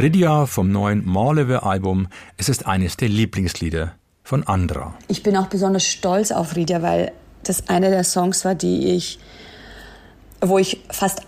Ridia 0.00 0.46
vom 0.46 0.72
neuen 0.72 1.04
Morleve-Album. 1.04 2.08
Es 2.38 2.48
ist 2.48 2.66
eines 2.66 2.96
der 2.96 3.10
Lieblingslieder 3.10 3.92
von 4.22 4.44
Andra. 4.44 4.94
Ich 5.08 5.22
bin 5.22 5.36
auch 5.36 5.48
besonders 5.48 5.84
stolz 5.86 6.32
auf 6.32 6.56
Ridia, 6.56 6.80
weil 6.80 7.12
das 7.42 7.68
einer 7.68 7.90
der 7.90 8.02
Songs 8.04 8.46
war, 8.46 8.54
die 8.54 8.94
ich, 8.96 9.18
wo 10.40 10.56
ich 10.56 10.80
fast 10.88 11.20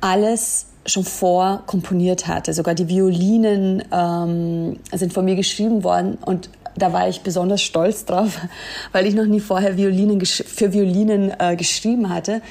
alles 0.00 0.66
schon 0.86 1.04
vorkomponiert 1.04 2.28
hatte. 2.28 2.54
Sogar 2.54 2.76
die 2.76 2.88
Violinen 2.88 3.82
ähm, 3.90 4.78
sind 4.92 5.12
von 5.12 5.24
mir 5.24 5.34
geschrieben 5.34 5.82
worden 5.82 6.16
und 6.24 6.50
da 6.76 6.92
war 6.92 7.08
ich 7.08 7.22
besonders 7.22 7.62
stolz 7.62 8.04
drauf, 8.04 8.38
weil 8.92 9.06
ich 9.06 9.14
noch 9.16 9.26
nie 9.26 9.40
vorher 9.40 9.76
Violinen 9.76 10.24
für 10.24 10.72
Violinen 10.72 11.32
äh, 11.36 11.56
geschrieben 11.56 12.10
hatte. 12.10 12.42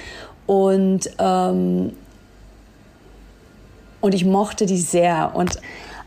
Und, 0.46 1.10
ähm, 1.20 1.94
und 4.02 4.14
ich 4.14 4.26
mochte 4.26 4.66
die 4.66 4.78
sehr. 4.78 5.32
Und 5.36 5.60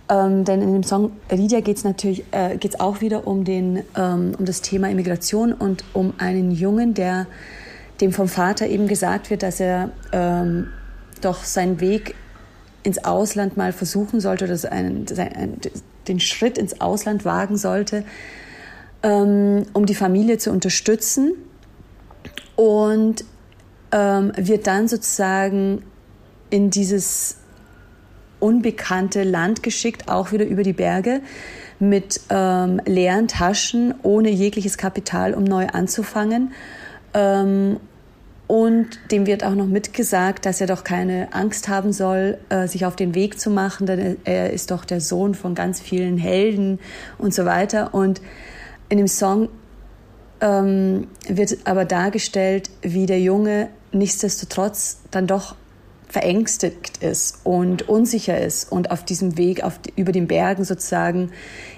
ähm, 0.09 0.45
denn 0.45 0.63
in 0.63 0.73
dem 0.73 0.83
Song 0.83 1.13
Lydia 1.31 1.61
geht 1.61 1.79
es 1.79 1.85
natürlich 1.85 2.25
äh, 2.33 2.57
geht's 2.57 2.81
auch 2.81 3.01
wieder 3.01 3.27
um, 3.27 3.45
den, 3.45 3.83
ähm, 3.97 4.35
um 4.39 4.45
das 4.45 4.61
Thema 4.61 4.91
Immigration 4.91 5.53
und 5.53 5.85
um 5.93 6.15
einen 6.19 6.51
Jungen, 6.51 6.95
der 6.95 7.27
dem 8.01 8.13
vom 8.13 8.29
Vater 8.29 8.67
eben 8.67 8.89
gesagt 8.89 9.31
wird, 9.31 9.43
dass 9.43 9.61
er 9.61 9.91
ähm, 10.13 10.69
doch 11.21 11.45
seinen 11.45 11.81
Weg 11.81 12.15
ins 12.83 13.05
Ausland 13.05 13.57
mal 13.57 13.73
versuchen 13.73 14.21
sollte 14.21 14.45
oder 14.47 14.73
einen, 14.73 15.07
einen, 15.19 15.61
den 16.09 16.19
Schritt 16.19 16.59
ins 16.59 16.81
Ausland 16.81 17.25
wagen 17.25 17.57
sollte, 17.57 18.05
ähm, 19.05 19.67
um 19.73 19.87
die 19.87 19.95
Familie 19.95 20.39
zu 20.39 20.51
unterstützen 20.51 21.35
und 22.57 23.25
ähm, 23.93 24.33
wird 24.37 24.67
dann 24.67 24.89
sozusagen 24.89 25.85
in 26.51 26.71
dieses 26.71 27.37
unbekannte 28.43 29.23
Land 29.23 29.63
geschickt, 29.63 30.09
auch 30.09 30.33
wieder 30.33 30.45
über 30.45 30.63
die 30.63 30.73
Berge, 30.73 31.21
mit 31.79 32.21
ähm, 32.31 32.81
leeren 32.87 33.29
Taschen, 33.29 33.95
ohne 34.03 34.31
jegliches 34.31 34.77
Kapital, 34.77 35.35
um 35.35 35.45
neu 35.45 35.67
anzufangen. 35.69 36.53
Ähm, 37.15 37.79
und 38.47 38.89
dem 39.11 39.27
wird 39.27 39.45
auch 39.45 39.55
noch 39.55 39.67
mitgesagt, 39.67 40.45
dass 40.45 40.61
er 40.61 40.67
doch 40.67 40.85
keine 40.85 41.33
Angst 41.33 41.69
haben 41.69 41.93
soll, 41.93 42.39
äh, 42.51 42.69
sich 42.69 42.85
auf 42.85 42.97
den 42.97 43.15
Weg 43.15 43.41
zu 43.41 43.51
machen, 43.51 43.87
denn 43.87 44.19
er 44.25 44.53
ist 44.53 44.71
doch 44.71 44.85
der 44.85 45.01
Sohn 45.01 45.35
von 45.35 45.55
ganz 45.55 45.81
vielen 45.81 46.19
Helden 46.19 46.79
und 47.19 47.33
so 47.33 47.45
weiter. 47.45 47.95
Und 47.95 48.21
in 48.89 48.99
dem 48.99 49.09
Song 49.09 49.49
ähm, 50.41 51.07
wird 51.27 51.57
aber 51.65 51.85
dargestellt, 51.85 52.69
wie 52.83 53.07
der 53.07 53.21
Junge 53.21 53.69
nichtsdestotrotz 53.93 55.01
dann 55.11 55.27
doch 55.27 55.55
verängstigt 56.13 56.99
ist 57.03 57.39
und 57.43 57.89
unsicher 57.89 58.39
ist 58.39 58.71
und 58.71 58.91
auf 58.91 59.03
diesem 59.03 59.39
Weg 59.39 59.65
auf, 59.65 59.81
über 59.97 60.13
den 60.13 60.27
Bergen 60.27 60.63
sozusagen 60.63 61.31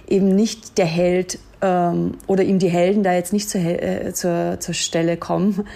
eben 0.09 0.35
nicht 0.35 0.77
der 0.77 0.87
Held 0.87 1.39
ähm, 1.63 2.17
oder 2.27 2.43
ihm 2.43 2.59
die 2.59 2.69
Helden 2.69 3.05
da 3.05 3.15
jetzt 3.15 3.33
nicht 3.33 3.49
zur, 3.49 3.61
äh, 3.61 4.13
zur, 4.13 4.59
zur 4.59 4.75
Stelle 4.75 5.17
kommen. 5.17 5.69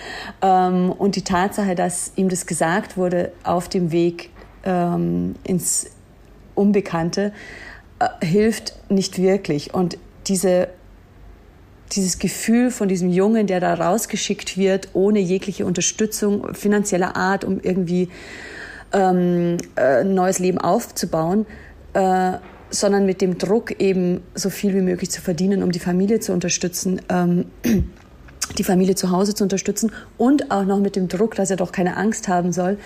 Ähm, 0.43 0.91
und 0.91 1.15
die 1.15 1.23
Tatsache, 1.23 1.77
dass 1.77 2.11
ihm 2.17 2.29
das 2.29 2.47
gesagt 2.47 2.97
wurde 2.97 3.31
auf 3.45 3.69
dem 3.69 3.93
Weg 3.93 4.31
ähm, 4.65 5.37
ins 5.45 5.93
Unbekannte, 6.57 7.33
äh, 8.01 8.27
hilft 8.27 8.75
nicht 8.91 9.23
wirklich. 9.23 9.73
Und 9.73 9.99
diese 10.27 10.67
dieses 11.93 12.19
Gefühl 12.19 12.71
von 12.71 12.89
diesem 12.89 13.11
Jungen, 13.11 13.47
der 13.47 13.61
da 13.61 13.75
rausgeschickt 13.75 14.57
wird, 14.57 14.89
ohne 14.93 15.21
jegliche 15.21 15.67
Unterstützung 15.67 16.55
finanzieller 16.55 17.17
Art, 17.17 17.45
um 17.45 17.61
irgendwie 17.61 18.09
ähm, 18.93 19.57
äh, 19.77 20.01
ein 20.01 20.15
neues 20.15 20.39
Leben 20.39 20.59
aufzubauen, 20.59 21.47
äh, 21.95 22.33
sondern 22.71 23.07
mit 23.07 23.21
dem 23.21 23.39
Druck 23.39 23.81
eben 23.81 24.21
so 24.35 24.51
viel 24.51 24.75
wie 24.75 24.83
möglich 24.83 25.11
zu 25.11 25.23
verdienen, 25.23 25.63
um 25.63 25.73
die 25.73 25.79
Familie 25.79 26.21
zu 26.21 26.33
unterstützen, 26.33 27.01
ähm, 27.09 27.47
die 28.59 28.65
Familie 28.65 28.95
zu 28.95 29.11
Hause 29.11 29.35
zu 29.35 29.45
unterstützen 29.45 29.93
und 30.17 30.51
auch 30.51 30.65
noch 30.65 30.79
mit 30.79 30.97
dem 30.97 31.09
Druck, 31.09 31.35
dass 31.35 31.51
er 31.51 31.57
doch 31.57 31.73
keine 31.73 31.97
Angst 31.97 32.29
haben 32.29 32.53
soll. 32.53 32.79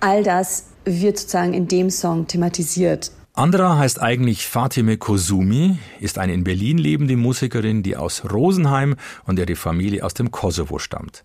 All 0.00 0.22
das 0.22 0.64
wird 0.84 1.18
sozusagen 1.18 1.54
in 1.54 1.68
dem 1.68 1.90
Song 1.90 2.26
thematisiert. 2.26 3.10
Andra 3.38 3.78
heißt 3.78 4.02
eigentlich 4.02 4.48
Fatime 4.48 4.96
Kosumi, 4.96 5.78
ist 6.00 6.18
eine 6.18 6.32
in 6.32 6.42
Berlin 6.42 6.76
lebende 6.76 7.16
Musikerin, 7.16 7.84
die 7.84 7.96
aus 7.96 8.24
Rosenheim 8.28 8.96
und 9.26 9.38
ihre 9.38 9.54
Familie 9.54 10.04
aus 10.04 10.14
dem 10.14 10.32
Kosovo 10.32 10.80
stammt. 10.80 11.24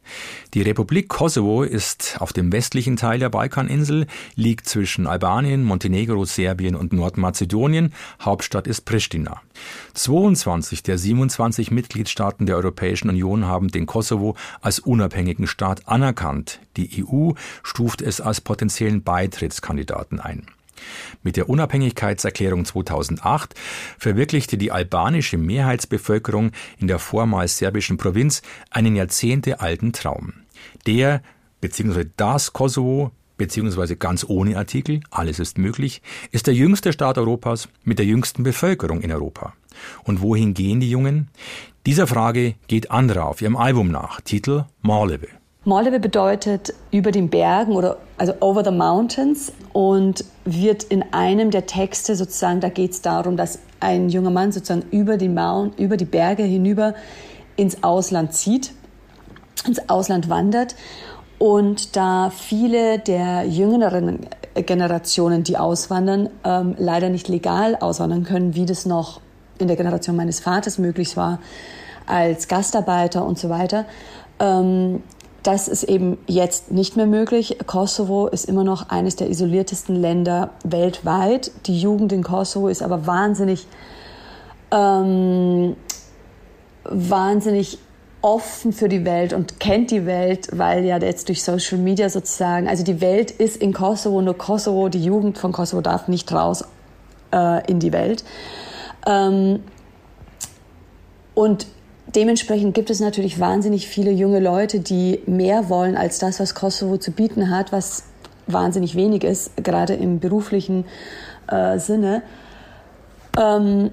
Die 0.53 0.61
Republik 0.61 1.07
Kosovo 1.07 1.63
ist 1.63 2.17
auf 2.19 2.31
dem 2.31 2.51
westlichen 2.51 2.97
Teil 2.97 3.17
der 3.17 3.29
Balkaninsel, 3.29 4.05
liegt 4.35 4.69
zwischen 4.69 5.07
Albanien, 5.07 5.63
Montenegro, 5.63 6.23
Serbien 6.25 6.75
und 6.75 6.93
Nordmazedonien. 6.93 7.95
Hauptstadt 8.21 8.67
ist 8.67 8.81
Pristina. 8.81 9.41
22 9.95 10.83
der 10.83 10.99
27 10.99 11.71
Mitgliedstaaten 11.71 12.45
der 12.45 12.57
Europäischen 12.57 13.09
Union 13.09 13.45
haben 13.45 13.69
den 13.69 13.87
Kosovo 13.87 14.35
als 14.61 14.77
unabhängigen 14.77 15.47
Staat 15.47 15.87
anerkannt. 15.87 16.59
Die 16.77 17.03
EU 17.03 17.31
stuft 17.63 18.03
es 18.03 18.21
als 18.21 18.39
potenziellen 18.39 19.01
Beitrittskandidaten 19.01 20.19
ein. 20.19 20.45
Mit 21.21 21.37
der 21.37 21.49
Unabhängigkeitserklärung 21.49 22.65
2008 22.65 23.55
verwirklichte 23.97 24.57
die 24.57 24.71
albanische 24.71 25.37
Mehrheitsbevölkerung 25.37 26.51
in 26.77 26.87
der 26.87 26.99
vormals 26.99 27.57
serbischen 27.57 27.97
Provinz 27.97 28.41
einen 28.69 28.95
jahrzehntealten 28.95 29.93
Traum. 29.93 30.33
Der 30.85 31.21
bzw. 31.61 32.05
das 32.17 32.53
Kosovo 32.53 33.11
beziehungsweise 33.37 33.95
ganz 33.95 34.25
ohne 34.27 34.57
Artikel, 34.57 35.01
alles 35.09 35.39
ist 35.39 35.57
möglich, 35.57 36.01
ist 36.31 36.47
der 36.47 36.53
jüngste 36.53 36.93
Staat 36.93 37.17
Europas 37.17 37.67
mit 37.83 37.99
der 37.99 38.05
jüngsten 38.05 38.43
Bevölkerung 38.43 39.01
in 39.01 39.11
Europa. 39.11 39.53
Und 40.03 40.21
wohin 40.21 40.53
gehen 40.53 40.79
die 40.79 40.89
Jungen? 40.89 41.29
Dieser 41.85 42.07
Frage 42.07 42.55
geht 42.67 42.91
Andra 42.91 43.23
auf 43.23 43.41
ihrem 43.41 43.57
Album 43.57 43.91
nach, 43.91 44.21
Titel 44.21 44.65
Morleve. 44.81 45.27
Moldave 45.65 45.99
bedeutet 45.99 46.73
über 46.91 47.11
den 47.11 47.29
Bergen 47.29 47.75
oder 47.75 47.97
also 48.17 48.33
over 48.41 48.65
the 48.65 48.71
mountains 48.71 49.53
und 49.71 50.25
wird 50.43 50.83
in 50.83 51.05
einem 51.13 51.51
der 51.51 51.65
Texte 51.65 52.17
sozusagen, 52.17 52.59
da 52.59 52.67
geht 52.67 52.91
es 52.91 53.01
darum, 53.01 53.37
dass 53.37 53.59
ein 53.79 54.09
junger 54.09 54.29
Mann 54.29 54.51
sozusagen 54.51 54.83
über 54.91 55.15
die, 55.15 55.29
Mount, 55.29 55.79
über 55.79 55.95
die 55.95 56.05
Berge 56.05 56.43
hinüber 56.43 56.95
ins 57.55 57.81
Ausland 57.81 58.33
zieht, 58.33 58.73
ins 59.65 59.87
Ausland 59.87 60.29
wandert 60.29 60.75
und 61.39 61.95
da 61.95 62.29
viele 62.29 62.99
der 62.99 63.45
jüngeren 63.45 64.27
Generationen, 64.55 65.43
die 65.43 65.57
auswandern, 65.57 66.29
ähm, 66.43 66.75
leider 66.77 67.09
nicht 67.09 67.29
legal 67.29 67.77
auswandern 67.77 68.23
können, 68.23 68.53
wie 68.55 68.65
das 68.65 68.85
noch 68.85 69.21
in 69.59 69.67
der 69.67 69.77
Generation 69.77 70.15
meines 70.15 70.41
Vaters 70.41 70.77
möglich 70.77 71.15
war, 71.15 71.39
als 72.05 72.49
Gastarbeiter 72.49 73.25
und 73.25 73.39
so 73.39 73.49
weiter, 73.49 73.85
ähm, 74.39 75.01
das 75.43 75.67
ist 75.67 75.83
eben 75.83 76.17
jetzt 76.25 76.71
nicht 76.71 76.95
mehr 76.95 77.05
möglich. 77.05 77.57
Kosovo 77.67 78.27
ist 78.27 78.45
immer 78.45 78.63
noch 78.63 78.89
eines 78.89 79.17
der 79.17 79.29
isoliertesten 79.29 79.95
Länder 79.95 80.51
weltweit. 80.63 81.51
Die 81.67 81.79
Jugend 81.79 82.13
in 82.13 82.23
Kosovo 82.23 82.69
ist 82.69 82.81
aber 82.81 83.05
wahnsinnig, 83.05 83.67
ähm, 84.71 85.75
wahnsinnig 86.85 87.77
offen 88.21 88.71
für 88.71 88.87
die 88.87 89.03
Welt 89.03 89.33
und 89.33 89.59
kennt 89.59 89.91
die 89.91 90.05
Welt, 90.05 90.47
weil 90.53 90.85
ja 90.85 90.97
jetzt 90.97 91.27
durch 91.27 91.43
Social 91.43 91.77
Media 91.77 92.09
sozusagen, 92.09 92.69
also 92.69 92.83
die 92.83 93.01
Welt 93.01 93.31
ist 93.31 93.57
in 93.57 93.73
Kosovo, 93.73 94.21
nur 94.21 94.37
Kosovo, 94.37 94.87
die 94.87 95.03
Jugend 95.03 95.37
von 95.37 95.51
Kosovo 95.51 95.81
darf 95.81 96.07
nicht 96.07 96.31
raus 96.31 96.63
äh, 97.33 97.69
in 97.69 97.79
die 97.79 97.91
Welt. 97.91 98.23
Ähm, 99.05 99.59
und 101.33 101.67
Dementsprechend 102.15 102.75
gibt 102.75 102.89
es 102.89 102.99
natürlich 102.99 103.39
wahnsinnig 103.39 103.87
viele 103.87 104.11
junge 104.11 104.39
Leute, 104.39 104.79
die 104.79 105.19
mehr 105.25 105.69
wollen 105.69 105.97
als 105.97 106.19
das, 106.19 106.39
was 106.39 106.53
Kosovo 106.53 106.97
zu 106.97 107.11
bieten 107.11 107.49
hat, 107.49 107.71
was 107.71 108.03
wahnsinnig 108.45 108.95
wenig 108.95 109.23
ist, 109.23 109.51
gerade 109.57 109.93
im 109.93 110.19
beruflichen 110.19 110.85
äh, 111.47 111.79
Sinne. 111.79 112.21
Ähm, 113.39 113.91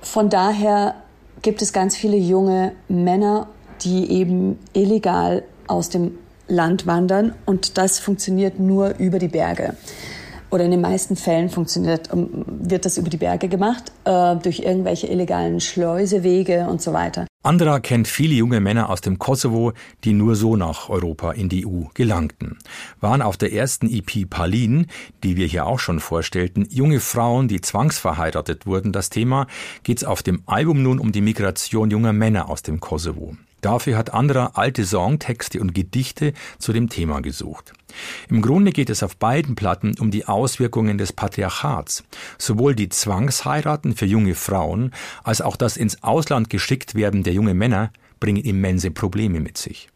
von 0.00 0.30
daher 0.30 0.94
gibt 1.42 1.62
es 1.62 1.72
ganz 1.72 1.96
viele 1.96 2.16
junge 2.16 2.72
Männer, 2.88 3.48
die 3.82 4.10
eben 4.10 4.58
illegal 4.72 5.44
aus 5.68 5.90
dem 5.90 6.18
Land 6.48 6.86
wandern 6.86 7.34
und 7.44 7.76
das 7.76 7.98
funktioniert 7.98 8.58
nur 8.58 8.94
über 8.98 9.18
die 9.18 9.28
Berge 9.28 9.74
oder 10.50 10.64
in 10.64 10.70
den 10.70 10.80
meisten 10.80 11.16
Fällen 11.16 11.48
funktioniert, 11.48 12.10
ähm, 12.12 12.44
wird 12.46 12.84
das 12.84 12.98
über 12.98 13.10
die 13.10 13.16
Berge 13.16 13.48
gemacht, 13.48 13.92
äh, 14.04 14.36
durch 14.36 14.60
irgendwelche 14.60 15.06
illegalen 15.06 15.60
Schleusewege 15.60 16.66
und 16.68 16.80
so 16.80 16.92
weiter. 16.92 17.26
Andra 17.42 17.78
kennt 17.78 18.08
viele 18.08 18.34
junge 18.34 18.58
Männer 18.58 18.90
aus 18.90 19.00
dem 19.02 19.20
Kosovo, 19.20 19.72
die 20.02 20.12
nur 20.12 20.34
so 20.34 20.56
nach 20.56 20.88
Europa 20.88 21.30
in 21.30 21.48
die 21.48 21.64
EU 21.64 21.84
gelangten. 21.94 22.58
Waren 23.00 23.22
auf 23.22 23.36
der 23.36 23.52
ersten 23.52 23.88
EP 23.88 24.28
Palin, 24.28 24.88
die 25.22 25.36
wir 25.36 25.46
hier 25.46 25.66
auch 25.66 25.78
schon 25.78 26.00
vorstellten, 26.00 26.66
junge 26.70 26.98
Frauen, 26.98 27.46
die 27.46 27.60
zwangsverheiratet 27.60 28.66
wurden, 28.66 28.92
das 28.92 29.10
Thema, 29.10 29.46
geht's 29.84 30.02
auf 30.02 30.24
dem 30.24 30.42
Album 30.46 30.82
nun 30.82 30.98
um 30.98 31.12
die 31.12 31.20
Migration 31.20 31.90
junger 31.90 32.12
Männer 32.12 32.48
aus 32.48 32.62
dem 32.62 32.80
Kosovo. 32.80 33.36
Dafür 33.60 33.96
hat 33.96 34.12
Andra 34.12 34.52
alte 34.54 34.84
Songtexte 34.84 35.60
und 35.60 35.74
Gedichte 35.74 36.32
zu 36.58 36.72
dem 36.72 36.88
Thema 36.88 37.20
gesucht. 37.20 37.72
Im 38.28 38.42
Grunde 38.42 38.72
geht 38.72 38.90
es 38.90 39.02
auf 39.02 39.16
beiden 39.16 39.54
Platten 39.54 39.94
um 39.98 40.10
die 40.10 40.26
Auswirkungen 40.26 40.98
des 40.98 41.12
Patriarchats. 41.12 42.04
Sowohl 42.38 42.74
die 42.74 42.88
Zwangsheiraten 42.88 43.96
für 43.96 44.06
junge 44.06 44.34
Frauen 44.34 44.92
als 45.24 45.40
auch 45.40 45.56
das 45.56 45.76
ins 45.76 46.02
Ausland 46.02 46.50
geschickt 46.50 46.94
werden 46.94 47.22
der 47.22 47.32
jungen 47.32 47.56
Männer 47.56 47.92
bringen 48.20 48.42
immense 48.42 48.90
Probleme 48.90 49.40
mit 49.40 49.58
sich. 49.58 49.88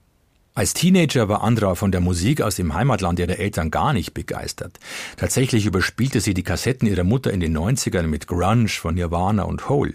Als 0.52 0.74
Teenager 0.74 1.28
war 1.28 1.42
Andra 1.42 1.74
von 1.74 1.92
der 1.92 2.00
Musik 2.00 2.42
aus 2.42 2.56
dem 2.56 2.74
Heimatland 2.74 3.18
ihrer 3.20 3.38
Eltern 3.38 3.70
gar 3.70 3.92
nicht 3.92 4.14
begeistert. 4.14 4.80
Tatsächlich 5.16 5.64
überspielte 5.64 6.20
sie 6.20 6.34
die 6.34 6.42
Kassetten 6.42 6.88
ihrer 6.88 7.04
Mutter 7.04 7.32
in 7.32 7.40
den 7.40 7.56
90ern 7.56 8.08
mit 8.08 8.26
Grunge 8.26 8.68
von 8.68 8.94
Nirvana 8.94 9.44
und 9.44 9.68
Hole. 9.68 9.94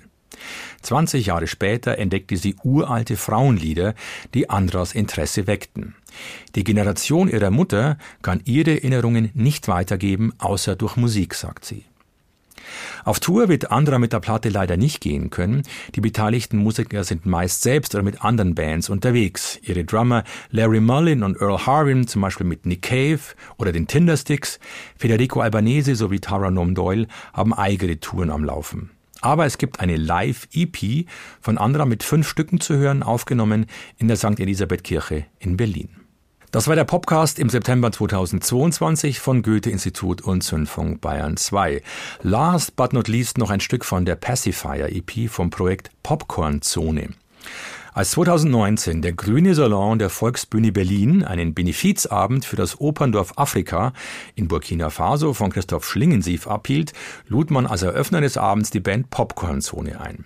20 0.81 1.25
Jahre 1.25 1.47
später 1.47 1.97
entdeckte 1.97 2.37
sie 2.37 2.55
uralte 2.63 3.17
Frauenlieder, 3.17 3.95
die 4.33 4.49
Andras 4.49 4.93
Interesse 4.93 5.47
weckten. 5.47 5.95
Die 6.55 6.63
Generation 6.63 7.27
ihrer 7.27 7.51
Mutter 7.51 7.97
kann 8.21 8.41
ihre 8.45 8.71
Erinnerungen 8.71 9.31
nicht 9.33 9.67
weitergeben, 9.67 10.33
außer 10.37 10.75
durch 10.75 10.95
Musik, 10.95 11.33
sagt 11.33 11.65
sie. 11.65 11.85
Auf 13.03 13.19
Tour 13.19 13.49
wird 13.49 13.71
Andra 13.71 13.99
mit 13.99 14.13
der 14.13 14.19
Platte 14.19 14.49
leider 14.49 14.77
nicht 14.77 15.01
gehen 15.01 15.29
können. 15.29 15.63
Die 15.93 16.01
beteiligten 16.01 16.57
Musiker 16.57 17.03
sind 17.03 17.25
meist 17.25 17.61
selbst 17.61 17.93
oder 17.93 18.03
mit 18.03 18.23
anderen 18.23 18.55
Bands 18.55 18.89
unterwegs. 18.89 19.59
Ihre 19.61 19.83
Drummer 19.83 20.23
Larry 20.49 20.79
Mullin 20.79 21.23
und 21.23 21.39
Earl 21.39 21.65
Harvin, 21.65 22.07
zum 22.07 22.21
Beispiel 22.21 22.47
mit 22.47 22.65
Nick 22.65 22.83
Cave 22.83 23.19
oder 23.57 23.71
den 23.71 23.87
Tindersticks, 23.87 24.59
Federico 24.97 25.41
Albanese 25.41 25.95
sowie 25.95 26.19
Tara 26.19 26.49
Nom 26.49 26.73
Doyle 26.73 27.07
haben 27.33 27.53
eigene 27.53 27.99
Touren 27.99 28.31
am 28.31 28.43
Laufen. 28.43 28.94
Aber 29.25 29.47
es 29.47 29.57
gibt 29.57 29.79
eine 29.79 29.97
Live-EP 29.97 31.07
von 31.41 31.57
Andra 31.57 31.85
mit 31.85 32.03
fünf 32.03 32.29
Stücken 32.29 32.59
zu 32.59 32.75
hören, 32.77 33.01
aufgenommen 33.01 33.65
in 33.97 34.07
der 34.07 34.17
St. 34.17 34.39
Elisabeth 34.39 34.83
Kirche 34.83 35.25
in 35.39 35.57
Berlin. 35.57 35.89
Das 36.51 36.67
war 36.67 36.75
der 36.75 36.83
Podcast 36.83 37.39
im 37.39 37.49
September 37.49 37.91
2022 37.91 39.19
von 39.19 39.41
Goethe-Institut 39.41 40.21
und 40.21 40.43
Zündfunk 40.43 41.01
Bayern 41.01 41.37
2. 41.37 41.81
Last 42.21 42.75
but 42.75 42.93
not 42.93 43.07
least 43.07 43.39
noch 43.39 43.49
ein 43.49 43.61
Stück 43.61 43.83
von 43.83 44.05
der 44.05 44.13
Pacifier 44.13 44.89
EP 44.89 45.27
vom 45.27 45.49
Projekt 45.49 45.89
Popcorn 46.03 46.61
Zone. 46.61 47.09
Als 47.95 48.11
2019 48.11 49.01
der 49.01 49.13
Grüne 49.13 49.55
Salon 49.55 49.97
der 49.97 50.09
Volksbühne 50.09 50.73
Berlin 50.73 51.23
einen 51.23 51.53
Benefizabend 51.53 52.43
für 52.43 52.57
das 52.57 52.81
Operndorf 52.81 53.37
Afrika 53.37 53.93
in 54.35 54.49
Burkina 54.49 54.89
Faso 54.89 55.33
von 55.33 55.49
Christoph 55.49 55.85
Schlingensief 55.85 56.45
abhielt, 56.45 56.91
lud 57.29 57.51
man 57.51 57.65
als 57.65 57.83
Eröffner 57.83 58.19
des 58.19 58.35
Abends 58.35 58.69
die 58.69 58.81
Band 58.81 59.11
Popcornzone 59.11 60.01
ein. 60.01 60.25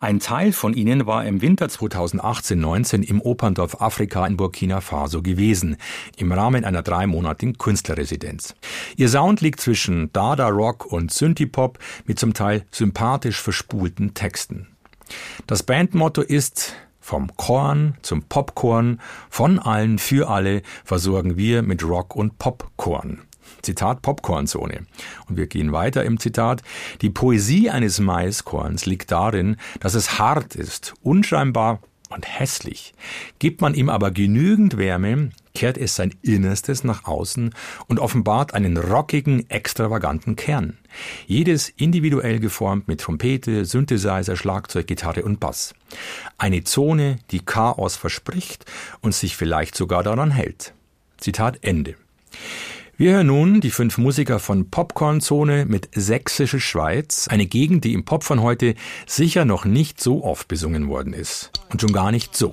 Ein 0.00 0.20
Teil 0.20 0.52
von 0.52 0.74
ihnen 0.74 1.06
war 1.06 1.24
im 1.24 1.40
Winter 1.40 1.68
2018-19 1.68 3.02
im 3.04 3.22
Operndorf 3.22 3.80
Afrika 3.80 4.26
in 4.26 4.36
Burkina 4.36 4.82
Faso 4.82 5.22
gewesen, 5.22 5.78
im 6.18 6.30
Rahmen 6.30 6.66
einer 6.66 6.82
dreimonatigen 6.82 7.56
Künstlerresidenz. 7.56 8.54
Ihr 8.98 9.08
Sound 9.08 9.40
liegt 9.40 9.62
zwischen 9.62 10.12
Dada 10.12 10.48
Rock 10.48 10.84
und 10.84 11.10
Synthie-Pop 11.10 11.78
mit 12.04 12.18
zum 12.18 12.34
Teil 12.34 12.66
sympathisch 12.70 13.40
verspulten 13.40 14.12
Texten. 14.12 14.66
Das 15.46 15.62
Bandmotto 15.62 16.20
ist 16.20 16.74
vom 17.08 17.34
Korn 17.38 17.96
zum 18.02 18.24
Popcorn, 18.24 19.00
von 19.30 19.58
allen 19.58 19.98
für 19.98 20.28
alle 20.28 20.60
versorgen 20.84 21.38
wir 21.38 21.62
mit 21.62 21.82
Rock 21.82 22.14
und 22.14 22.38
Popcorn. 22.38 23.22
Zitat 23.62 24.02
Popcornzone. 24.02 24.86
Und 25.26 25.38
wir 25.38 25.46
gehen 25.46 25.72
weiter 25.72 26.04
im 26.04 26.20
Zitat. 26.20 26.62
Die 27.00 27.08
Poesie 27.08 27.70
eines 27.70 27.98
Maiskorns 27.98 28.84
liegt 28.84 29.10
darin, 29.10 29.56
dass 29.80 29.94
es 29.94 30.18
hart 30.18 30.54
ist, 30.54 30.92
unscheinbar 31.02 31.80
und 32.10 32.26
hässlich. 32.28 32.92
Gibt 33.38 33.62
man 33.62 33.72
ihm 33.72 33.88
aber 33.88 34.10
genügend 34.10 34.76
Wärme, 34.76 35.30
kehrt 35.58 35.76
es 35.76 35.96
sein 35.96 36.14
Innerstes 36.22 36.84
nach 36.84 37.04
außen 37.06 37.52
und 37.88 37.98
offenbart 37.98 38.54
einen 38.54 38.76
rockigen, 38.76 39.50
extravaganten 39.50 40.36
Kern. 40.36 40.78
Jedes 41.26 41.68
individuell 41.68 42.38
geformt 42.38 42.86
mit 42.86 43.00
Trompete, 43.00 43.64
Synthesizer, 43.64 44.36
Schlagzeug, 44.36 44.86
Gitarre 44.86 45.24
und 45.24 45.40
Bass. 45.40 45.74
Eine 46.38 46.62
Zone, 46.62 47.18
die 47.32 47.40
Chaos 47.40 47.96
verspricht 47.96 48.66
und 49.00 49.16
sich 49.16 49.36
vielleicht 49.36 49.74
sogar 49.74 50.04
daran 50.04 50.30
hält. 50.30 50.74
Zitat 51.16 51.58
Ende. 51.62 51.96
Wir 52.96 53.14
hören 53.14 53.26
nun 53.26 53.60
die 53.60 53.72
fünf 53.72 53.98
Musiker 53.98 54.38
von 54.38 54.70
Popcorn-Zone 54.70 55.66
mit 55.66 55.88
Sächsische 55.92 56.60
Schweiz, 56.60 57.26
eine 57.26 57.46
Gegend, 57.46 57.82
die 57.82 57.94
im 57.94 58.04
Pop 58.04 58.22
von 58.22 58.42
heute 58.42 58.76
sicher 59.06 59.44
noch 59.44 59.64
nicht 59.64 60.00
so 60.00 60.22
oft 60.22 60.46
besungen 60.46 60.88
worden 60.88 61.14
ist. 61.14 61.50
Und 61.68 61.80
schon 61.80 61.92
gar 61.92 62.12
nicht 62.12 62.36
so. 62.36 62.52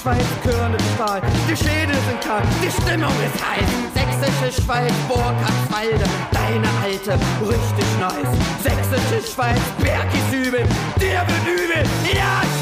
Schweiz, 0.00 0.24
Körner 0.42 0.78
Stahl, 0.94 1.20
die 1.46 1.56
Schädel 1.56 1.94
sind 2.08 2.20
kalt, 2.22 2.44
die 2.62 2.70
Stimmung 2.70 3.12
ist 3.20 3.36
heiß. 3.44 3.68
Sächsische 3.92 4.62
Schweiz, 4.62 4.92
Burkhardswalde, 5.08 6.04
deine 6.32 6.68
alte, 6.82 7.12
richtig 7.46 7.84
nice. 8.00 8.32
Sächsische 8.62 9.32
Schweiz, 9.34 9.60
Berg 9.82 10.06
ist 10.14 10.32
übel, 10.32 10.64
dir 10.96 11.20
wird 11.28 11.46
übel, 11.46 11.84
ja, 12.14 12.40
ich 12.42 12.59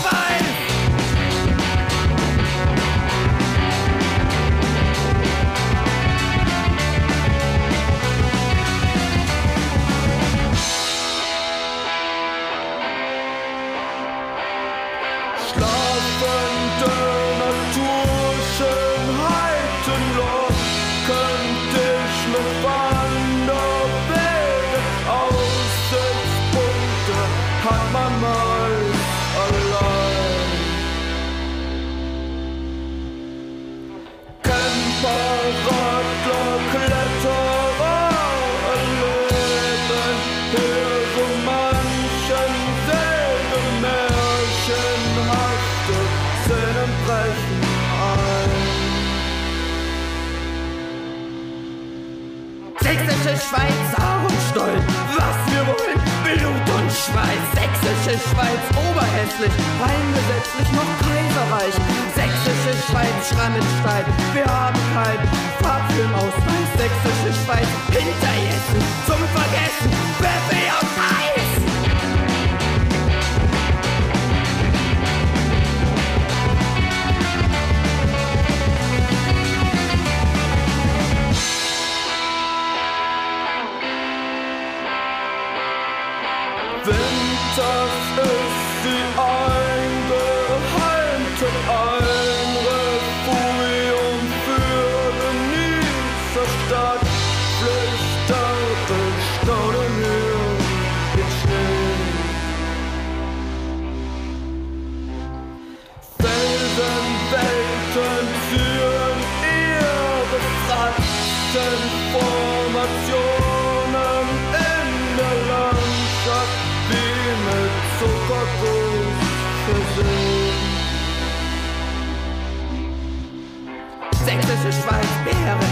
Schweiz, 53.48 53.88
Ahrenstolz, 53.96 54.84
was 55.16 55.38
wir 55.48 55.64
wollen, 55.64 55.98
Blut 56.22 56.68
und 56.76 56.90
Schweiß. 56.92 57.44
Sächsische 57.56 58.28
Schweiz, 58.28 58.60
oberhässlich, 58.76 59.52
reingesetzlich 59.80 60.68
noch 60.76 60.92
kaiserreich. 61.00 61.74
Sächsische 62.14 62.76
Schweiz, 62.84 63.32
Schrammenstein, 63.32 64.04
wir 64.34 64.44
haben 64.44 64.78
keinen 64.92 65.28
Farbfilmausweis. 65.62 66.68
Sächsische 66.76 67.32
Schweiz, 67.40 67.68
Hinterjessen, 67.88 68.80
zum 69.06 69.20
Vergessen, 69.32 69.90
Pfeffi 70.20 70.68
auf 70.68 70.84
Eis. 70.84 71.27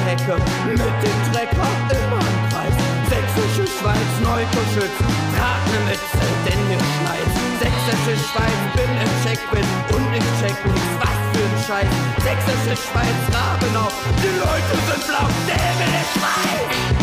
Bärenhecke, 0.07 0.37
mit 0.69 0.79
dem 0.79 1.33
Trecker 1.33 1.67
immer 1.91 2.21
im 2.23 2.39
Kreis. 2.51 2.75
Sächsische 3.11 3.67
Schweiz, 3.67 4.11
Neukoschütz, 4.23 4.99
trag 5.35 5.63
ne 5.73 5.79
Mütze, 5.91 6.27
denn 6.47 6.69
mir 6.69 6.79
schneit. 6.79 7.31
Sächsische 7.61 8.15
Schweiz, 8.31 8.61
bin 8.77 8.91
im 9.03 9.13
Check, 9.25 9.41
bin 9.51 9.67
und 9.97 10.15
ich 10.15 10.25
check 10.41 10.57
nix, 10.65 10.87
was 11.01 11.19
für 11.33 11.43
ein 11.43 11.57
Scheiß. 11.67 11.93
Sächsische 12.23 12.77
Schweiz, 12.87 13.19
Rabenau, 13.35 13.91
die 14.23 14.39
Leute 14.39 14.75
sind 14.87 15.07
blau, 15.07 15.29
der 15.49 15.59
Himmel 15.59 16.01
ist 16.03 16.96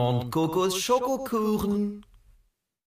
Mondkokos 0.00 0.74
Schokokuchen, 0.82 2.02